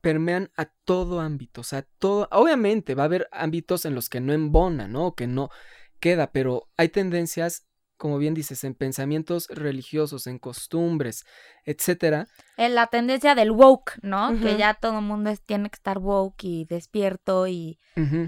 [0.00, 4.20] permean a todo ámbito, o sea, todo, obviamente va a haber ámbitos en los que
[4.20, 5.16] no embona, ¿no?
[5.16, 5.50] Que no
[5.98, 11.26] queda, pero hay tendencias como bien dices, en pensamientos religiosos, en costumbres,
[11.64, 12.28] etcétera.
[12.56, 14.38] En la tendencia del woke, ¿no?
[14.40, 17.78] Que ya todo el mundo tiene que estar woke y despierto y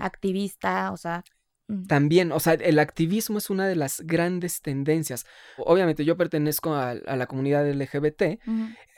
[0.00, 1.24] activista, o sea.
[1.68, 1.86] Mm.
[1.86, 5.24] También, o sea, el activismo es una de las grandes tendencias.
[5.56, 8.22] Obviamente yo pertenezco a, la comunidad LGBT.
[8.22, 8.38] Eh,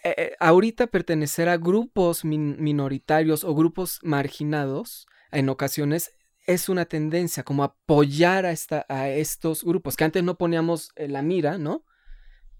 [0.05, 6.13] eh, ahorita pertenecer a grupos minoritarios o grupos marginados en ocasiones
[6.47, 11.09] es una tendencia como apoyar a, esta, a estos grupos, que antes no poníamos eh,
[11.09, 11.85] la mira, ¿no?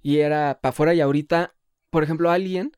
[0.03, 1.55] Y era para afuera y ahorita,
[1.91, 2.73] por ejemplo, alguien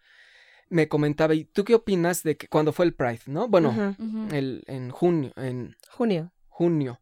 [0.68, 3.48] me comentaba, ¿y tú qué opinas de que cuando fue el Pride, no?
[3.48, 3.96] Bueno,
[4.32, 5.76] El, en junio, en...
[5.88, 6.32] Junio.
[6.48, 7.00] Junio.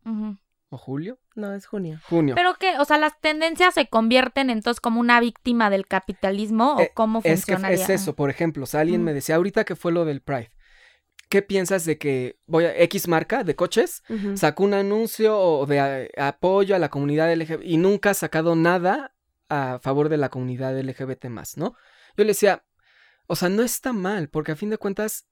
[0.68, 1.18] ¿O julio?
[1.34, 2.00] No, es junio.
[2.08, 2.34] Junio.
[2.34, 6.80] Pero que, o sea, las tendencias se convierten entonces como una víctima del capitalismo o
[6.80, 7.74] eh, cómo funcionaría.
[7.74, 10.06] Es, que es eso, por ejemplo, o sea, alguien me decía ahorita que fue lo
[10.06, 10.50] del Pride.
[11.32, 14.02] ¿Qué piensas de que voy a X marca de coches
[14.34, 19.14] sacó un anuncio de apoyo a la comunidad LGBT y nunca ha sacado nada
[19.48, 21.74] a favor de la comunidad LGBT más, ¿no?
[22.18, 22.66] Yo le decía,
[23.28, 25.26] o sea, no está mal, porque a fin de cuentas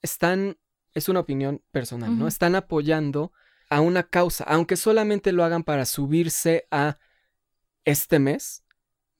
[0.00, 0.56] están,
[0.94, 2.26] es una opinión personal, ¿no?
[2.26, 3.34] Están apoyando
[3.68, 6.96] a una causa, aunque solamente lo hagan para subirse a
[7.84, 8.64] este mes,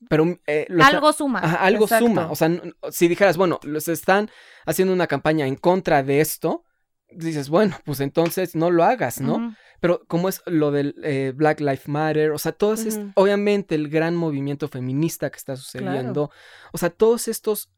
[0.09, 1.41] pero eh, algo suma.
[1.41, 2.31] algo suma.
[2.31, 2.51] O sea,
[2.91, 4.31] si dijeras, bueno, los están
[4.67, 6.65] haciendo una campaña en contra de esto,
[7.11, 9.55] dices, bueno, pues entonces no lo hagas, ¿no?
[9.81, 13.89] Pero como es lo del eh, Black Lives Matter, o sea, todos es, obviamente el
[13.89, 16.31] gran movimiento feminista que está sucediendo,
[16.73, 17.71] o sea, todos estos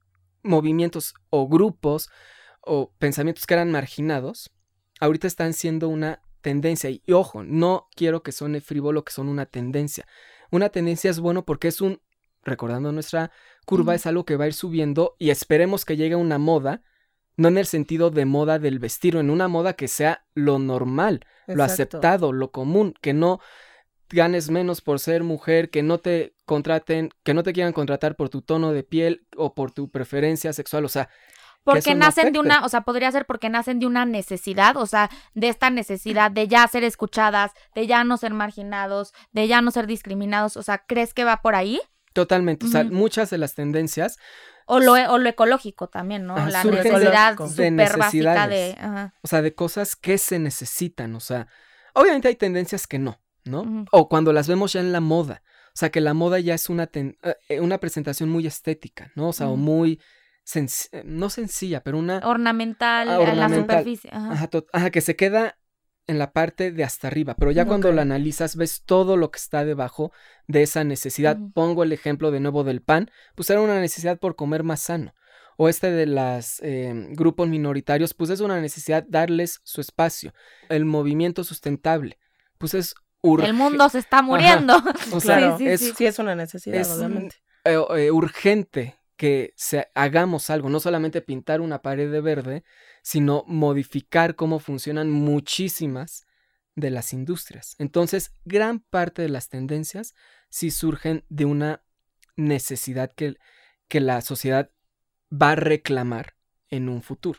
[0.43, 2.11] movimientos o grupos
[2.61, 4.51] o pensamientos que eran marginados,
[5.01, 6.91] ahorita están siendo una tendencia.
[6.91, 10.07] Y, y ojo, no quiero que suene frívolo que son una tendencia.
[10.51, 12.01] Una tendencia es bueno porque es un
[12.45, 13.31] recordando nuestra
[13.67, 16.83] curva, es algo que va a ir subiendo y esperemos que llegue a una moda,
[17.37, 21.25] no en el sentido de moda del vestir, en una moda que sea lo normal,
[21.47, 23.41] lo aceptado, lo común, que no
[24.09, 28.29] ganes menos por ser mujer, que no te contraten, que no te quieran contratar por
[28.29, 31.09] tu tono de piel o por tu preferencia sexual, o sea,
[31.65, 35.11] porque nacen de una, o sea, podría ser porque nacen de una necesidad, o sea,
[35.35, 39.71] de esta necesidad de ya ser escuchadas, de ya no ser marginados, de ya no
[39.71, 41.81] ser discriminados, o sea, ¿crees que va por ahí?
[42.13, 44.19] Totalmente, o sea, muchas de las tendencias...
[44.67, 46.37] O lo, e, o lo ecológico también, ¿no?
[46.37, 48.77] la necesidad súper básica de...
[49.23, 51.49] O sea, de cosas que se necesitan, o sea,
[51.95, 53.85] obviamente hay tendencias que no, ¿no?
[53.91, 56.69] O cuando las vemos ya en la moda, o sea, que la moda ya es
[56.69, 59.29] una, eh, una presentación muy estética, ¿no?
[59.29, 60.01] O sea, o muy...
[60.55, 62.19] Eh, no sencilla, pero una...
[62.19, 64.11] Ornamental, en la superficie.
[64.13, 64.49] Ajá.
[64.73, 65.57] ajá, que se queda
[66.07, 69.39] en la parte de hasta arriba, pero ya cuando lo analizas ves todo lo que
[69.39, 70.13] está debajo
[70.49, 71.39] de esa necesidad.
[71.55, 75.15] Pongo el ejemplo de nuevo del pan, pues era una necesidad por comer más sano.
[75.57, 80.33] O este de los em, grupos minoritarios, pues es una necesidad darles su espacio.
[80.69, 82.19] El movimiento sustentable,
[82.59, 83.51] pues es urgente.
[83.51, 84.75] El mundo se está muriendo.
[85.13, 87.37] O sea, sí, es, sí, es una necesidad, obviamente.
[87.65, 92.65] Eh, eh, urgente que se, hagamos algo, no solamente pintar una pared de verde,
[93.05, 96.27] sino modificar cómo funcionan muchísimas
[96.75, 97.77] de las industrias.
[97.79, 100.17] Entonces, gran parte de las tendencias
[100.49, 101.85] sí surgen de una
[102.35, 103.37] necesidad que,
[103.87, 104.73] que la sociedad
[105.33, 106.35] va a reclamar
[106.69, 107.39] en un futuro.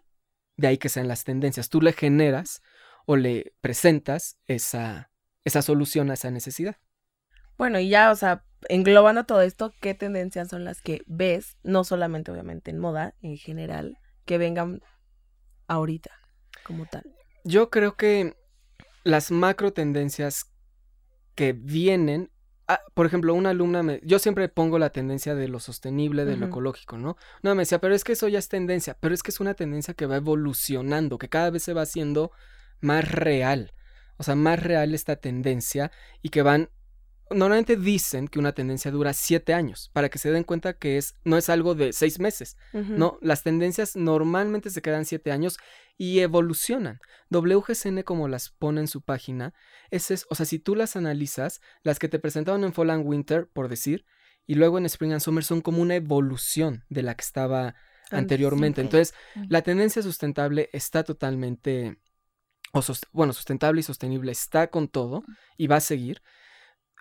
[0.55, 1.67] De ahí que sean las tendencias.
[1.67, 2.61] Tú le generas
[3.05, 5.11] o le presentas esa,
[5.43, 6.77] esa solución a esa necesidad.
[7.57, 11.83] Bueno, y ya, o sea, englobando todo esto, ¿qué tendencias son las que ves, no
[11.83, 14.81] solamente obviamente en moda, en general, que vengan
[15.67, 16.11] ahorita
[16.65, 17.03] como tal?
[17.43, 18.35] Yo creo que
[19.03, 20.51] las macro tendencias
[21.35, 22.31] que vienen,
[22.67, 26.37] ah, por ejemplo, una alumna, me, yo siempre pongo la tendencia de lo sostenible, de
[26.37, 27.17] lo ecológico, ¿no?
[27.41, 29.53] No, me decía, pero es que eso ya es tendencia, pero es que es una
[29.53, 32.31] tendencia que va evolucionando, que cada vez se va haciendo
[32.79, 33.73] más real,
[34.17, 36.69] o sea, más real esta tendencia y que van
[37.33, 41.15] normalmente dicen que una tendencia dura siete años, para que se den cuenta que es,
[41.23, 42.57] no es algo de seis meses.
[42.97, 43.17] ¿no?
[43.21, 45.57] Las tendencias normalmente se quedan siete años
[45.97, 46.99] y evolucionan.
[47.29, 49.53] WGCN, como las pone en su página,
[49.91, 53.05] es, es- o sea, si tú las analizas, las que te presentaban en Fall and
[53.07, 54.05] Winter, por decir,
[54.45, 57.75] y luego en Spring and Summer son como una evolución de la que estaba
[58.11, 58.81] anteriormente.
[58.81, 59.13] Entonces,
[59.49, 61.97] la tendencia sustentable está totalmente,
[62.73, 65.23] o bueno, sustentable y sostenible está con todo
[65.57, 66.21] y va a seguir.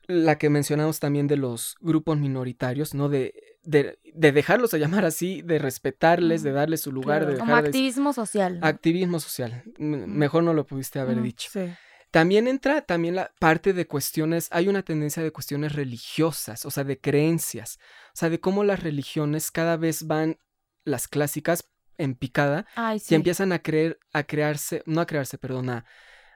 [0.07, 3.09] La que mencionamos también de los grupos minoritarios, ¿no?
[3.09, 7.33] De, de, de dejarlos de llamar así, de respetarles, de darles su lugar, Claro.
[7.35, 7.61] de Como de...
[7.69, 8.59] activismo social.
[8.63, 9.63] Activismo social.
[9.79, 10.07] M-.
[10.07, 11.49] Mejor no lo pudiste haber dicho.
[11.53, 11.73] Sí.
[12.11, 16.85] También entra también la parte de cuestiones, hay una tendencia de cuestiones religiosas, o sea,
[16.85, 20.37] de creencias, o sea, de cómo las religiones cada vez van,
[20.85, 23.15] las clásicas, en picada, Ay, y sí.
[23.15, 25.85] empiezan a creer, a crearse, no a crearse, perdón, a,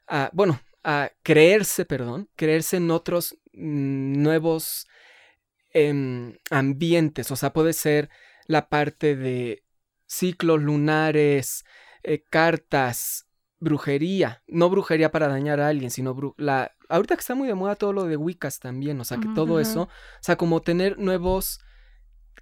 [0.07, 4.87] a- bueno, a creerse, perdón, creerse en otros nuevos
[5.73, 8.11] em, ambientes, o sea, puede ser
[8.47, 9.64] la parte de
[10.07, 11.64] ciclos lunares,
[12.03, 13.27] eh, cartas,
[13.59, 17.75] brujería, no brujería para dañar a alguien, sino la, ahorita que está muy de moda
[17.75, 19.88] todo lo de Wiccas también, o sea, que todo eso, o
[20.21, 21.61] sea, como tener nuevos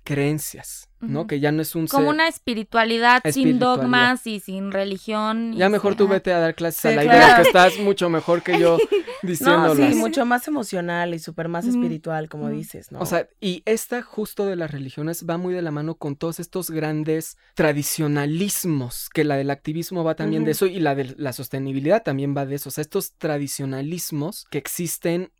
[0.03, 1.27] creencias, ¿no?
[1.27, 5.53] Que ya no es un Como ser- una espiritualidad, sin dogmas y sin religión.
[5.55, 7.19] y Ya mejor tú vete a dar clases a la claro.
[7.19, 8.79] idea que estás mucho mejor que yo
[9.23, 9.91] No, diciéndolas.
[9.93, 11.75] sí, mucho más emocional y súper más Ujú.
[11.77, 12.55] espiritual, como Ujú.
[12.57, 12.99] dices, ¿no?
[13.01, 16.41] O sea, y esta justo de las religiones va muy de la mano con todos
[16.41, 21.33] estos grandes tradicionalismos, que la del activismo va también de eso y la de la
[21.33, 22.69] sostenibilidad también va de eso.
[22.69, 25.33] O sea, estos tradicionalismos que existen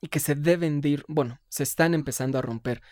[0.00, 2.82] y que se deben de ir, bueno, se están empezando a romper.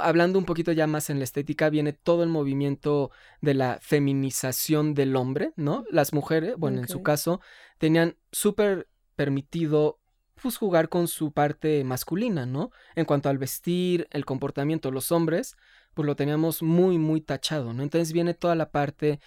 [0.00, 4.94] Hablando un poquito ya más en la estética, viene todo el movimiento de la feminización
[4.94, 5.84] del hombre, ¿no?
[5.90, 7.40] Las mujeres, bueno, en su caso,
[7.78, 9.98] tenían súper permitido
[10.40, 12.70] pues jugar con su parte masculina, ¿no?
[12.94, 15.56] En cuanto al vestir, el comportamiento, los hombres,
[15.94, 17.82] pues lo teníamos muy, muy tachado, ¿no?
[17.82, 19.20] Entonces viene toda la parte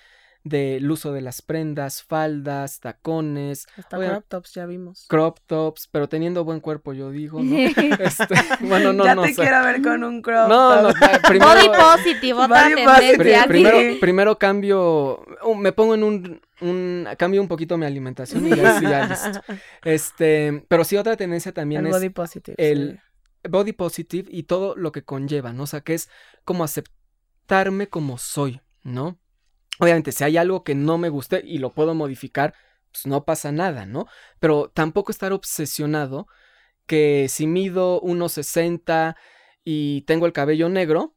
[0.44, 5.06] del uso de las prendas, faldas, tacones, Hasta oye, crop tops ya vimos.
[5.08, 7.56] crop tops, pero teniendo buen cuerpo, yo digo, ¿no?
[8.00, 10.98] Este, bueno, no, ya no te quiero ver con un crop No, no, top.
[11.04, 13.46] eh, primero, Body positive, otra Body tendencia.
[13.48, 18.56] primero, primero cambio, uh, me pongo en un, un, cambio un poquito mi alimentación y
[18.56, 19.42] ya, sí, ya listo.
[19.84, 22.56] Este, pero sí otra tendencia también El es body positive.
[22.58, 23.00] el-
[23.44, 23.50] sí.
[23.50, 25.64] body positive y todo lo que conlleva, ¿no?
[25.64, 26.10] O sea, que es
[26.46, 29.20] como aceptarme como soy, ¿no?
[29.82, 32.54] Obviamente, si hay algo que no me guste y lo puedo modificar,
[32.92, 34.06] pues no pasa nada, ¿no?
[34.40, 36.28] Pero tampoco estar obsesionado
[36.86, 39.16] que si mido 1,60
[39.64, 41.16] y tengo el cabello negro,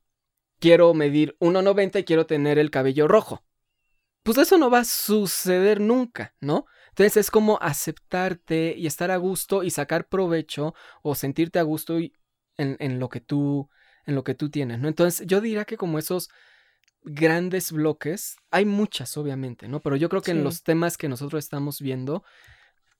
[0.61, 3.44] quiero medir 1,90 y quiero tener el cabello rojo.
[4.22, 6.64] Pues eso no va a suceder nunca, ¿no?
[6.88, 10.72] Entonces es como aceptarte y estar a gusto y sacar provecho
[11.03, 13.68] o sentirte a gusto en lo que tú
[14.07, 14.88] en lo que tú tienes, ¿no?
[14.88, 16.31] Entonces yo diría que como esos
[17.04, 19.80] grandes bloques, hay muchas obviamente, ¿no?
[19.80, 22.24] Pero yo creo que en los temas que nosotros estamos viendo,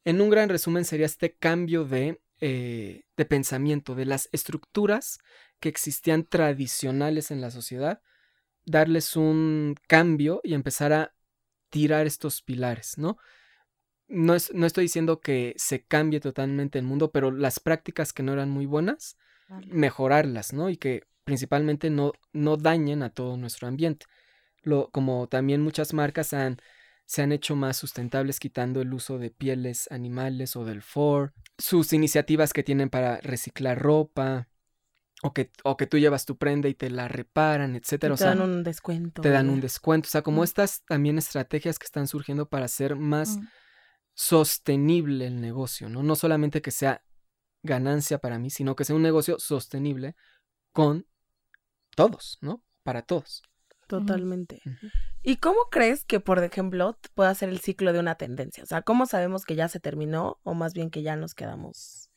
[0.05, 5.19] en un gran resumen sería este cambio de, eh, de pensamiento, de las estructuras
[5.61, 8.03] que existían tradicionales en la sociedad,
[8.67, 11.15] darles un cambio y empezar a
[11.71, 13.17] tirar estos pilares, ¿no?
[14.07, 18.23] No, es- no estoy diciendo que se cambie totalmente el mundo, pero las prácticas que
[18.23, 19.17] no eran muy buenas,
[19.69, 20.69] mejorarlas, ¿no?
[20.69, 24.07] Y que principalmente no, no dañen a todo nuestro ambiente.
[24.63, 26.59] Lo, como también muchas marcas han,
[27.07, 31.93] se han hecho más sustentables quitando el uso de pieles animales o del Ford, sus
[31.93, 34.49] iniciativas que tienen para reciclar ropa,
[35.23, 38.15] o que, o que tú llevas tu prenda y te la reparan, etcétera.
[38.15, 39.23] O te sea, dan un descuento.
[39.23, 40.07] te dan un descuento.
[40.07, 40.45] O sea, como Mm.
[40.45, 43.47] estas también estrategias que están surgiendo para hacer más Mm.
[44.15, 46.03] sostenible el negocio, ¿no?
[46.03, 47.03] No solamente que sea
[47.63, 50.15] ganancia para mí, sino que sea un negocio sostenible
[50.73, 51.07] con
[51.95, 52.63] todos, ¿no?
[52.83, 53.43] Para todos.
[53.87, 54.63] Totalmente.
[55.23, 58.63] ¿Y cómo crees que, por ejemplo, pueda ser el ciclo de una tendencia?
[58.65, 62.11] O sea, ¿cómo sabemos que ya se terminó o más bien que ya nos quedamos?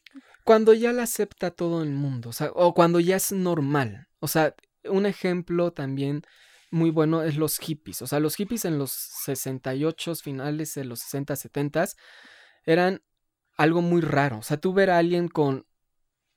[0.44, 4.08] Cuando ya la acepta todo el mundo, o sea, o cuando ya es normal.
[4.20, 6.22] O sea, un ejemplo también
[6.72, 8.02] muy bueno es los hippies.
[8.02, 11.86] O sea, los hippies en los 68 finales de los 60, 70
[12.65, 13.02] eran
[13.58, 14.40] algo muy raro.
[14.40, 15.65] O sea, tú ver a alguien con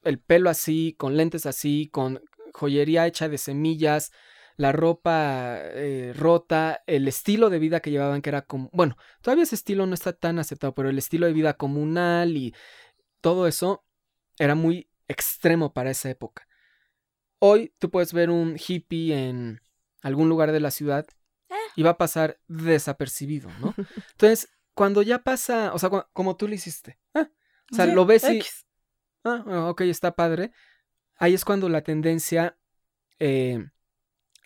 [0.03, 2.21] el pelo así, con lentes así, con
[2.53, 4.13] joyería hecha de semillas,
[4.57, 9.45] la ropa eh, rota, el estilo de vida que llevaban que era como, bueno, todavía
[9.45, 12.55] ese estilo no está tan aceptado, pero el estilo de vida comunal y
[13.21, 13.85] todo eso
[14.39, 16.47] era muy extremo para esa época.
[17.39, 19.61] Hoy tú puedes ver un hippie en
[20.03, 21.07] algún lugar de la ciudad
[21.75, 23.75] y va a pasar desapercibido, ¿no?
[24.13, 27.31] Entonces, cuando ya pasa, o sea, como tú lo hiciste, ah,
[27.73, 28.67] o sea, Sí, lo ves y X.
[29.25, 30.53] ah, ah, ok, está padre.
[31.21, 32.57] Ahí es cuando la tendencia
[33.19, 33.67] eh,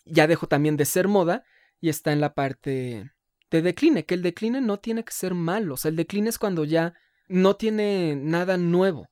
[0.03, 1.45] ya dejó también de ser moda
[1.79, 3.11] y está en la parte
[3.49, 6.37] de decline, que el decline no tiene que ser malo, o sea, el decline es
[6.37, 6.93] cuando ya
[7.29, 9.07] no tiene nada nuevo.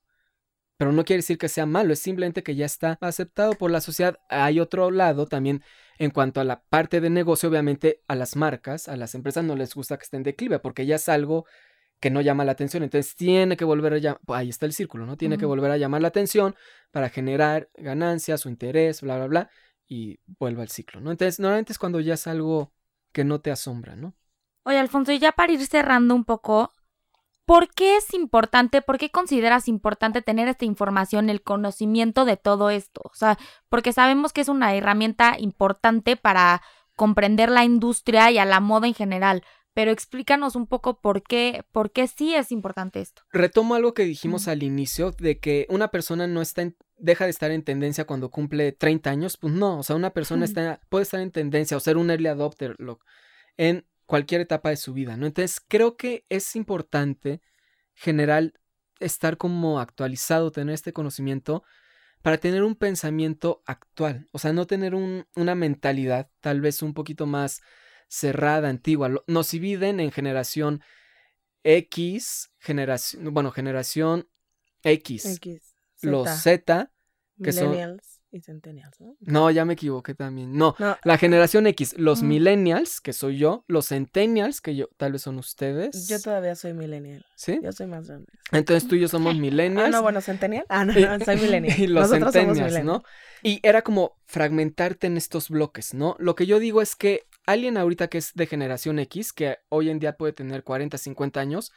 [0.76, 3.80] Pero no quiere decir que sea malo, es simplemente que ya está aceptado por la
[3.80, 4.18] sociedad.
[4.28, 5.62] Hay otro lado también
[5.98, 9.56] en cuanto a la parte de negocio, obviamente a las marcas, a las empresas no
[9.56, 11.46] les gusta que estén en declive porque ya es algo
[12.04, 12.82] que no llama la atención.
[12.82, 15.16] Entonces tiene que volver a llamar, ahí está el círculo, ¿no?
[15.16, 16.54] Tiene que volver a llamar la atención
[16.90, 19.50] para generar ganancias o interés, bla, bla, bla,
[19.88, 21.10] y vuelve al ciclo, ¿no?
[21.10, 22.74] Entonces normalmente es cuando ya es algo
[23.10, 24.12] que no te asombra, ¿no?
[24.64, 26.74] Oye, Alfonso, y ya para ir cerrando un poco,
[27.46, 32.68] ¿por qué es importante, por qué consideras importante tener esta información, el conocimiento de todo
[32.68, 33.00] esto?
[33.04, 33.38] O sea,
[33.70, 36.60] porque sabemos que es una herramienta importante para
[36.96, 39.42] comprender la industria y a la moda en general,
[39.74, 43.22] pero explícanos un poco por qué, por qué sí es importante esto.
[43.32, 46.62] Retomo algo que dijimos al inicio, de que una persona no está
[46.96, 50.44] deja de estar en tendencia cuando cumple 30 años, pues no, o sea, una persona
[50.44, 53.00] está, puede estar en tendencia o ser un early adopter lo,
[53.56, 55.26] en cualquier etapa de su vida, ¿no?
[55.26, 57.42] Entonces creo que es importante
[57.94, 58.54] general
[59.00, 61.64] estar como actualizado, tener este conocimiento
[62.22, 66.94] para tener un pensamiento actual, o sea, no tener un, una mentalidad tal vez un
[66.94, 67.60] poquito más
[68.14, 69.10] cerrada, antigua.
[69.26, 70.82] Nos dividen en generación
[71.64, 74.28] X, generación, bueno, generación
[74.82, 75.40] X,
[76.02, 76.92] los Z,
[77.42, 77.98] que son
[78.34, 79.16] y centennials, ¿no?
[79.20, 80.56] No, ya me equivoqué también.
[80.56, 85.22] No, la generación X, los millennials, que soy yo, los centennials, que yo tal vez
[85.22, 86.08] son ustedes.
[86.08, 87.24] Yo todavía soy millennial.
[87.36, 87.60] ¿Sí?
[87.62, 88.26] Yo soy más grande.
[88.50, 89.86] Entonces tú y yo somos millennials.
[89.86, 90.66] Ah, no, bueno, centennial.
[90.68, 91.78] Ah, no, no soy millennial.
[91.78, 93.04] y los centennials, ¿no?
[93.44, 96.16] Y era como fragmentarte en estos bloques, ¿no?
[96.18, 99.90] Lo que yo digo es que alguien ahorita que es de generación X, que hoy
[99.90, 101.72] en día puede tener 40, 50 años,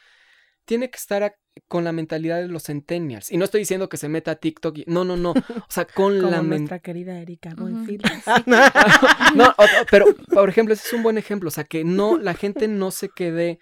[0.64, 3.32] tiene que estar con la mentalidad de los centennials.
[3.32, 4.80] Y no estoy diciendo que se meta a TikTok.
[4.86, 5.30] No, no, no.
[5.30, 7.66] O sea, con Como la nuestra querida Erika no,
[9.90, 11.48] pero, por ejemplo, ese es un buen ejemplo.
[11.48, 13.58] O sea, que no, la gente no se quede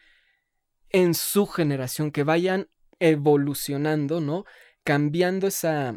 [0.90, 4.44] en su generación, que vayan evolucionando, ¿no?
[4.82, 5.96] Cambiando esa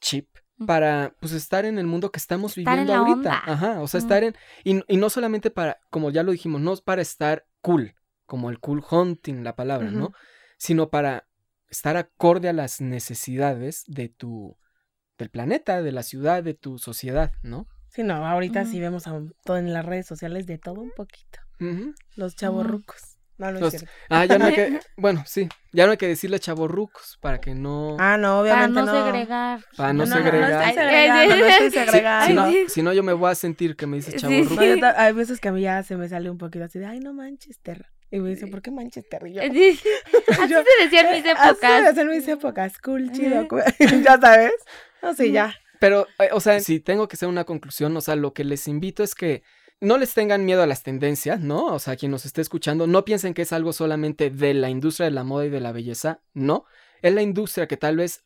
[0.00, 0.28] chip
[0.64, 3.42] para pues estar en el mundo que estamos viviendo ahorita.
[3.44, 4.34] Ajá, o sea, estar en
[4.64, 7.94] y, y, no solamente para como ya lo dijimos, no es para estar cool,
[8.24, 10.12] como el cool hunting la palabra, ¿no?
[10.58, 11.28] sino para
[11.68, 14.56] estar acorde a las necesidades de tu,
[15.18, 17.66] del planeta, de la ciudad, de tu sociedad, ¿no?
[17.88, 21.40] Sí, no, ahorita sí vemos a todo en las redes sociales de todo un poquito.
[22.14, 23.15] Los chavorrucos.
[23.38, 26.38] No, no es Ah, ya no hay que, bueno, sí, ya no hay que decirle
[26.38, 27.96] chavorrucos para que no.
[27.98, 29.64] Ah, no, obviamente para no, segregar.
[29.76, 30.74] Para no, segregar.
[31.28, 34.60] No, estoy segregando, Si, no, yo me voy a sentir que me dices chavorruco.
[34.96, 37.12] hay veces que a mí ya se me sale un poquito así de, ay, no
[37.12, 37.92] manches, terra.
[38.10, 39.26] Y me dice, ¿por qué Manchester?
[39.26, 39.78] Y yo, así
[40.38, 41.44] se decía en mis épocas.
[41.44, 43.46] Así se decía en mis épocas, cool, chido,
[44.04, 44.54] ya sabes.
[45.02, 45.54] No sé, ya.
[45.80, 48.68] Pero, eh, o sea, si tengo que hacer una conclusión, o sea, lo que les
[48.68, 49.42] invito es que
[49.80, 51.66] no les tengan miedo a las tendencias, ¿no?
[51.66, 55.06] O sea, quien nos esté escuchando, no piensen que es algo solamente de la industria
[55.06, 56.64] de la moda y de la belleza, no.
[57.02, 58.24] Es la industria que tal vez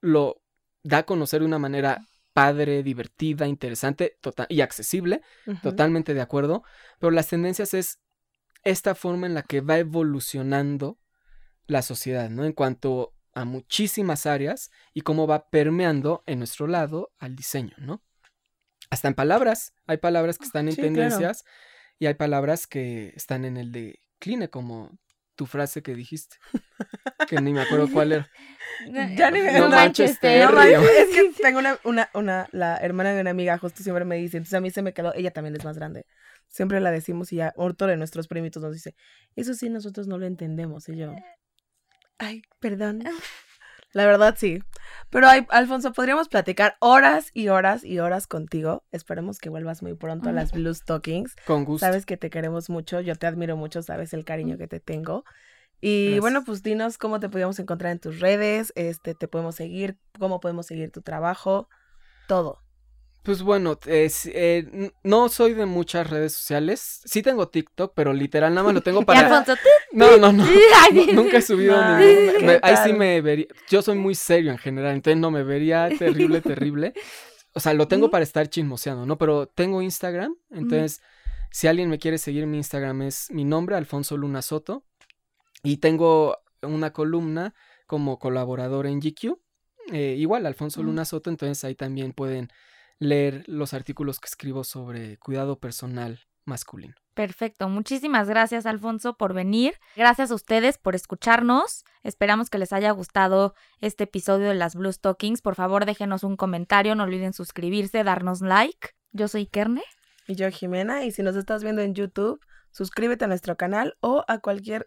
[0.00, 0.42] lo
[0.82, 5.22] da a conocer de una manera padre, divertida, interesante tota-, y accesible,
[5.62, 6.62] totalmente de acuerdo,
[6.98, 8.00] pero las tendencias es
[8.62, 10.98] esta forma en la que va evolucionando
[11.66, 12.44] la sociedad, ¿no?
[12.44, 18.02] En cuanto a muchísimas áreas y cómo va permeando en nuestro lado al diseño, ¿no?
[18.90, 19.72] Hasta en palabras.
[19.86, 21.44] Hay palabras que están en tendencias
[21.98, 24.98] y hay palabras que están en el decline, como
[25.36, 26.36] tu frase que dijiste.
[27.28, 28.30] que ni me acuerdo cuál era.
[29.16, 30.50] Ya ni me no Manchester.
[30.50, 34.16] No, es que tengo una, una, una, la hermana de una amiga justo siempre me
[34.16, 36.06] dice, entonces a mí se me quedó, ella también es más grande.
[36.48, 38.94] Siempre la decimos y ya otro de nuestros primitos nos dice,
[39.36, 40.88] eso sí nosotros no lo entendemos.
[40.88, 41.14] Y yo,
[42.18, 43.04] ay, perdón.
[43.92, 44.60] La verdad sí.
[45.10, 48.84] Pero Alfonso, podríamos platicar horas y horas y horas contigo.
[48.92, 51.34] Esperemos que vuelvas muy pronto a las Blue Stockings.
[51.46, 51.84] Con gusto.
[51.84, 55.24] Sabes que te queremos mucho, yo te admiro mucho, sabes el cariño que te tengo.
[55.80, 59.96] Y bueno, pues dinos cómo te podemos encontrar en tus redes, este, te podemos seguir,
[60.18, 61.68] cómo podemos seguir tu trabajo,
[62.28, 62.58] todo.
[63.22, 67.02] Pues bueno, eh, no soy de muchas redes sociales.
[67.04, 69.44] Sí tengo TikTok, pero literal nada más lo tengo para.
[69.92, 70.44] No, no, no.
[71.12, 72.58] nunca he subido ningún.
[72.62, 73.46] ahí sí me vería.
[73.68, 76.94] Yo soy muy serio en general, entonces no me vería terrible, terrible.
[77.52, 79.18] O sea, lo tengo para estar chismoseando, ¿no?
[79.18, 81.02] Pero tengo Instagram, entonces
[81.50, 84.84] si alguien me quiere seguir, mi Instagram es mi nombre, Alfonso Luna Soto.
[85.62, 87.54] Y tengo una columna
[87.86, 89.36] como colaborador en GQ.
[89.92, 92.50] Eh, igual, Alfonso Luna Soto, entonces ahí también pueden
[93.00, 96.94] leer los artículos que escribo sobre cuidado personal masculino.
[97.14, 99.74] Perfecto, muchísimas gracias Alfonso por venir.
[99.96, 101.84] Gracias a ustedes por escucharnos.
[102.02, 105.42] Esperamos que les haya gustado este episodio de las Blue Stockings.
[105.42, 108.90] Por favor, déjenos un comentario, no olviden suscribirse, darnos like.
[109.12, 109.82] Yo soy Kerne.
[110.28, 112.40] Y yo Jimena, y si nos estás viendo en YouTube,
[112.70, 114.86] suscríbete a nuestro canal o a cualquier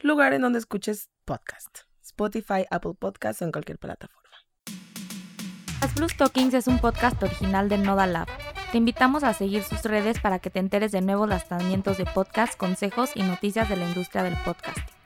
[0.00, 1.80] lugar en donde escuches podcast.
[2.02, 4.17] Spotify, Apple Podcasts o en cualquier plataforma.
[5.80, 8.26] Las Blue Stockings es un podcast original de Noda Lab.
[8.72, 12.56] Te invitamos a seguir sus redes para que te enteres de nuevos lanzamientos de podcast,
[12.56, 14.97] consejos y noticias de la industria del podcast.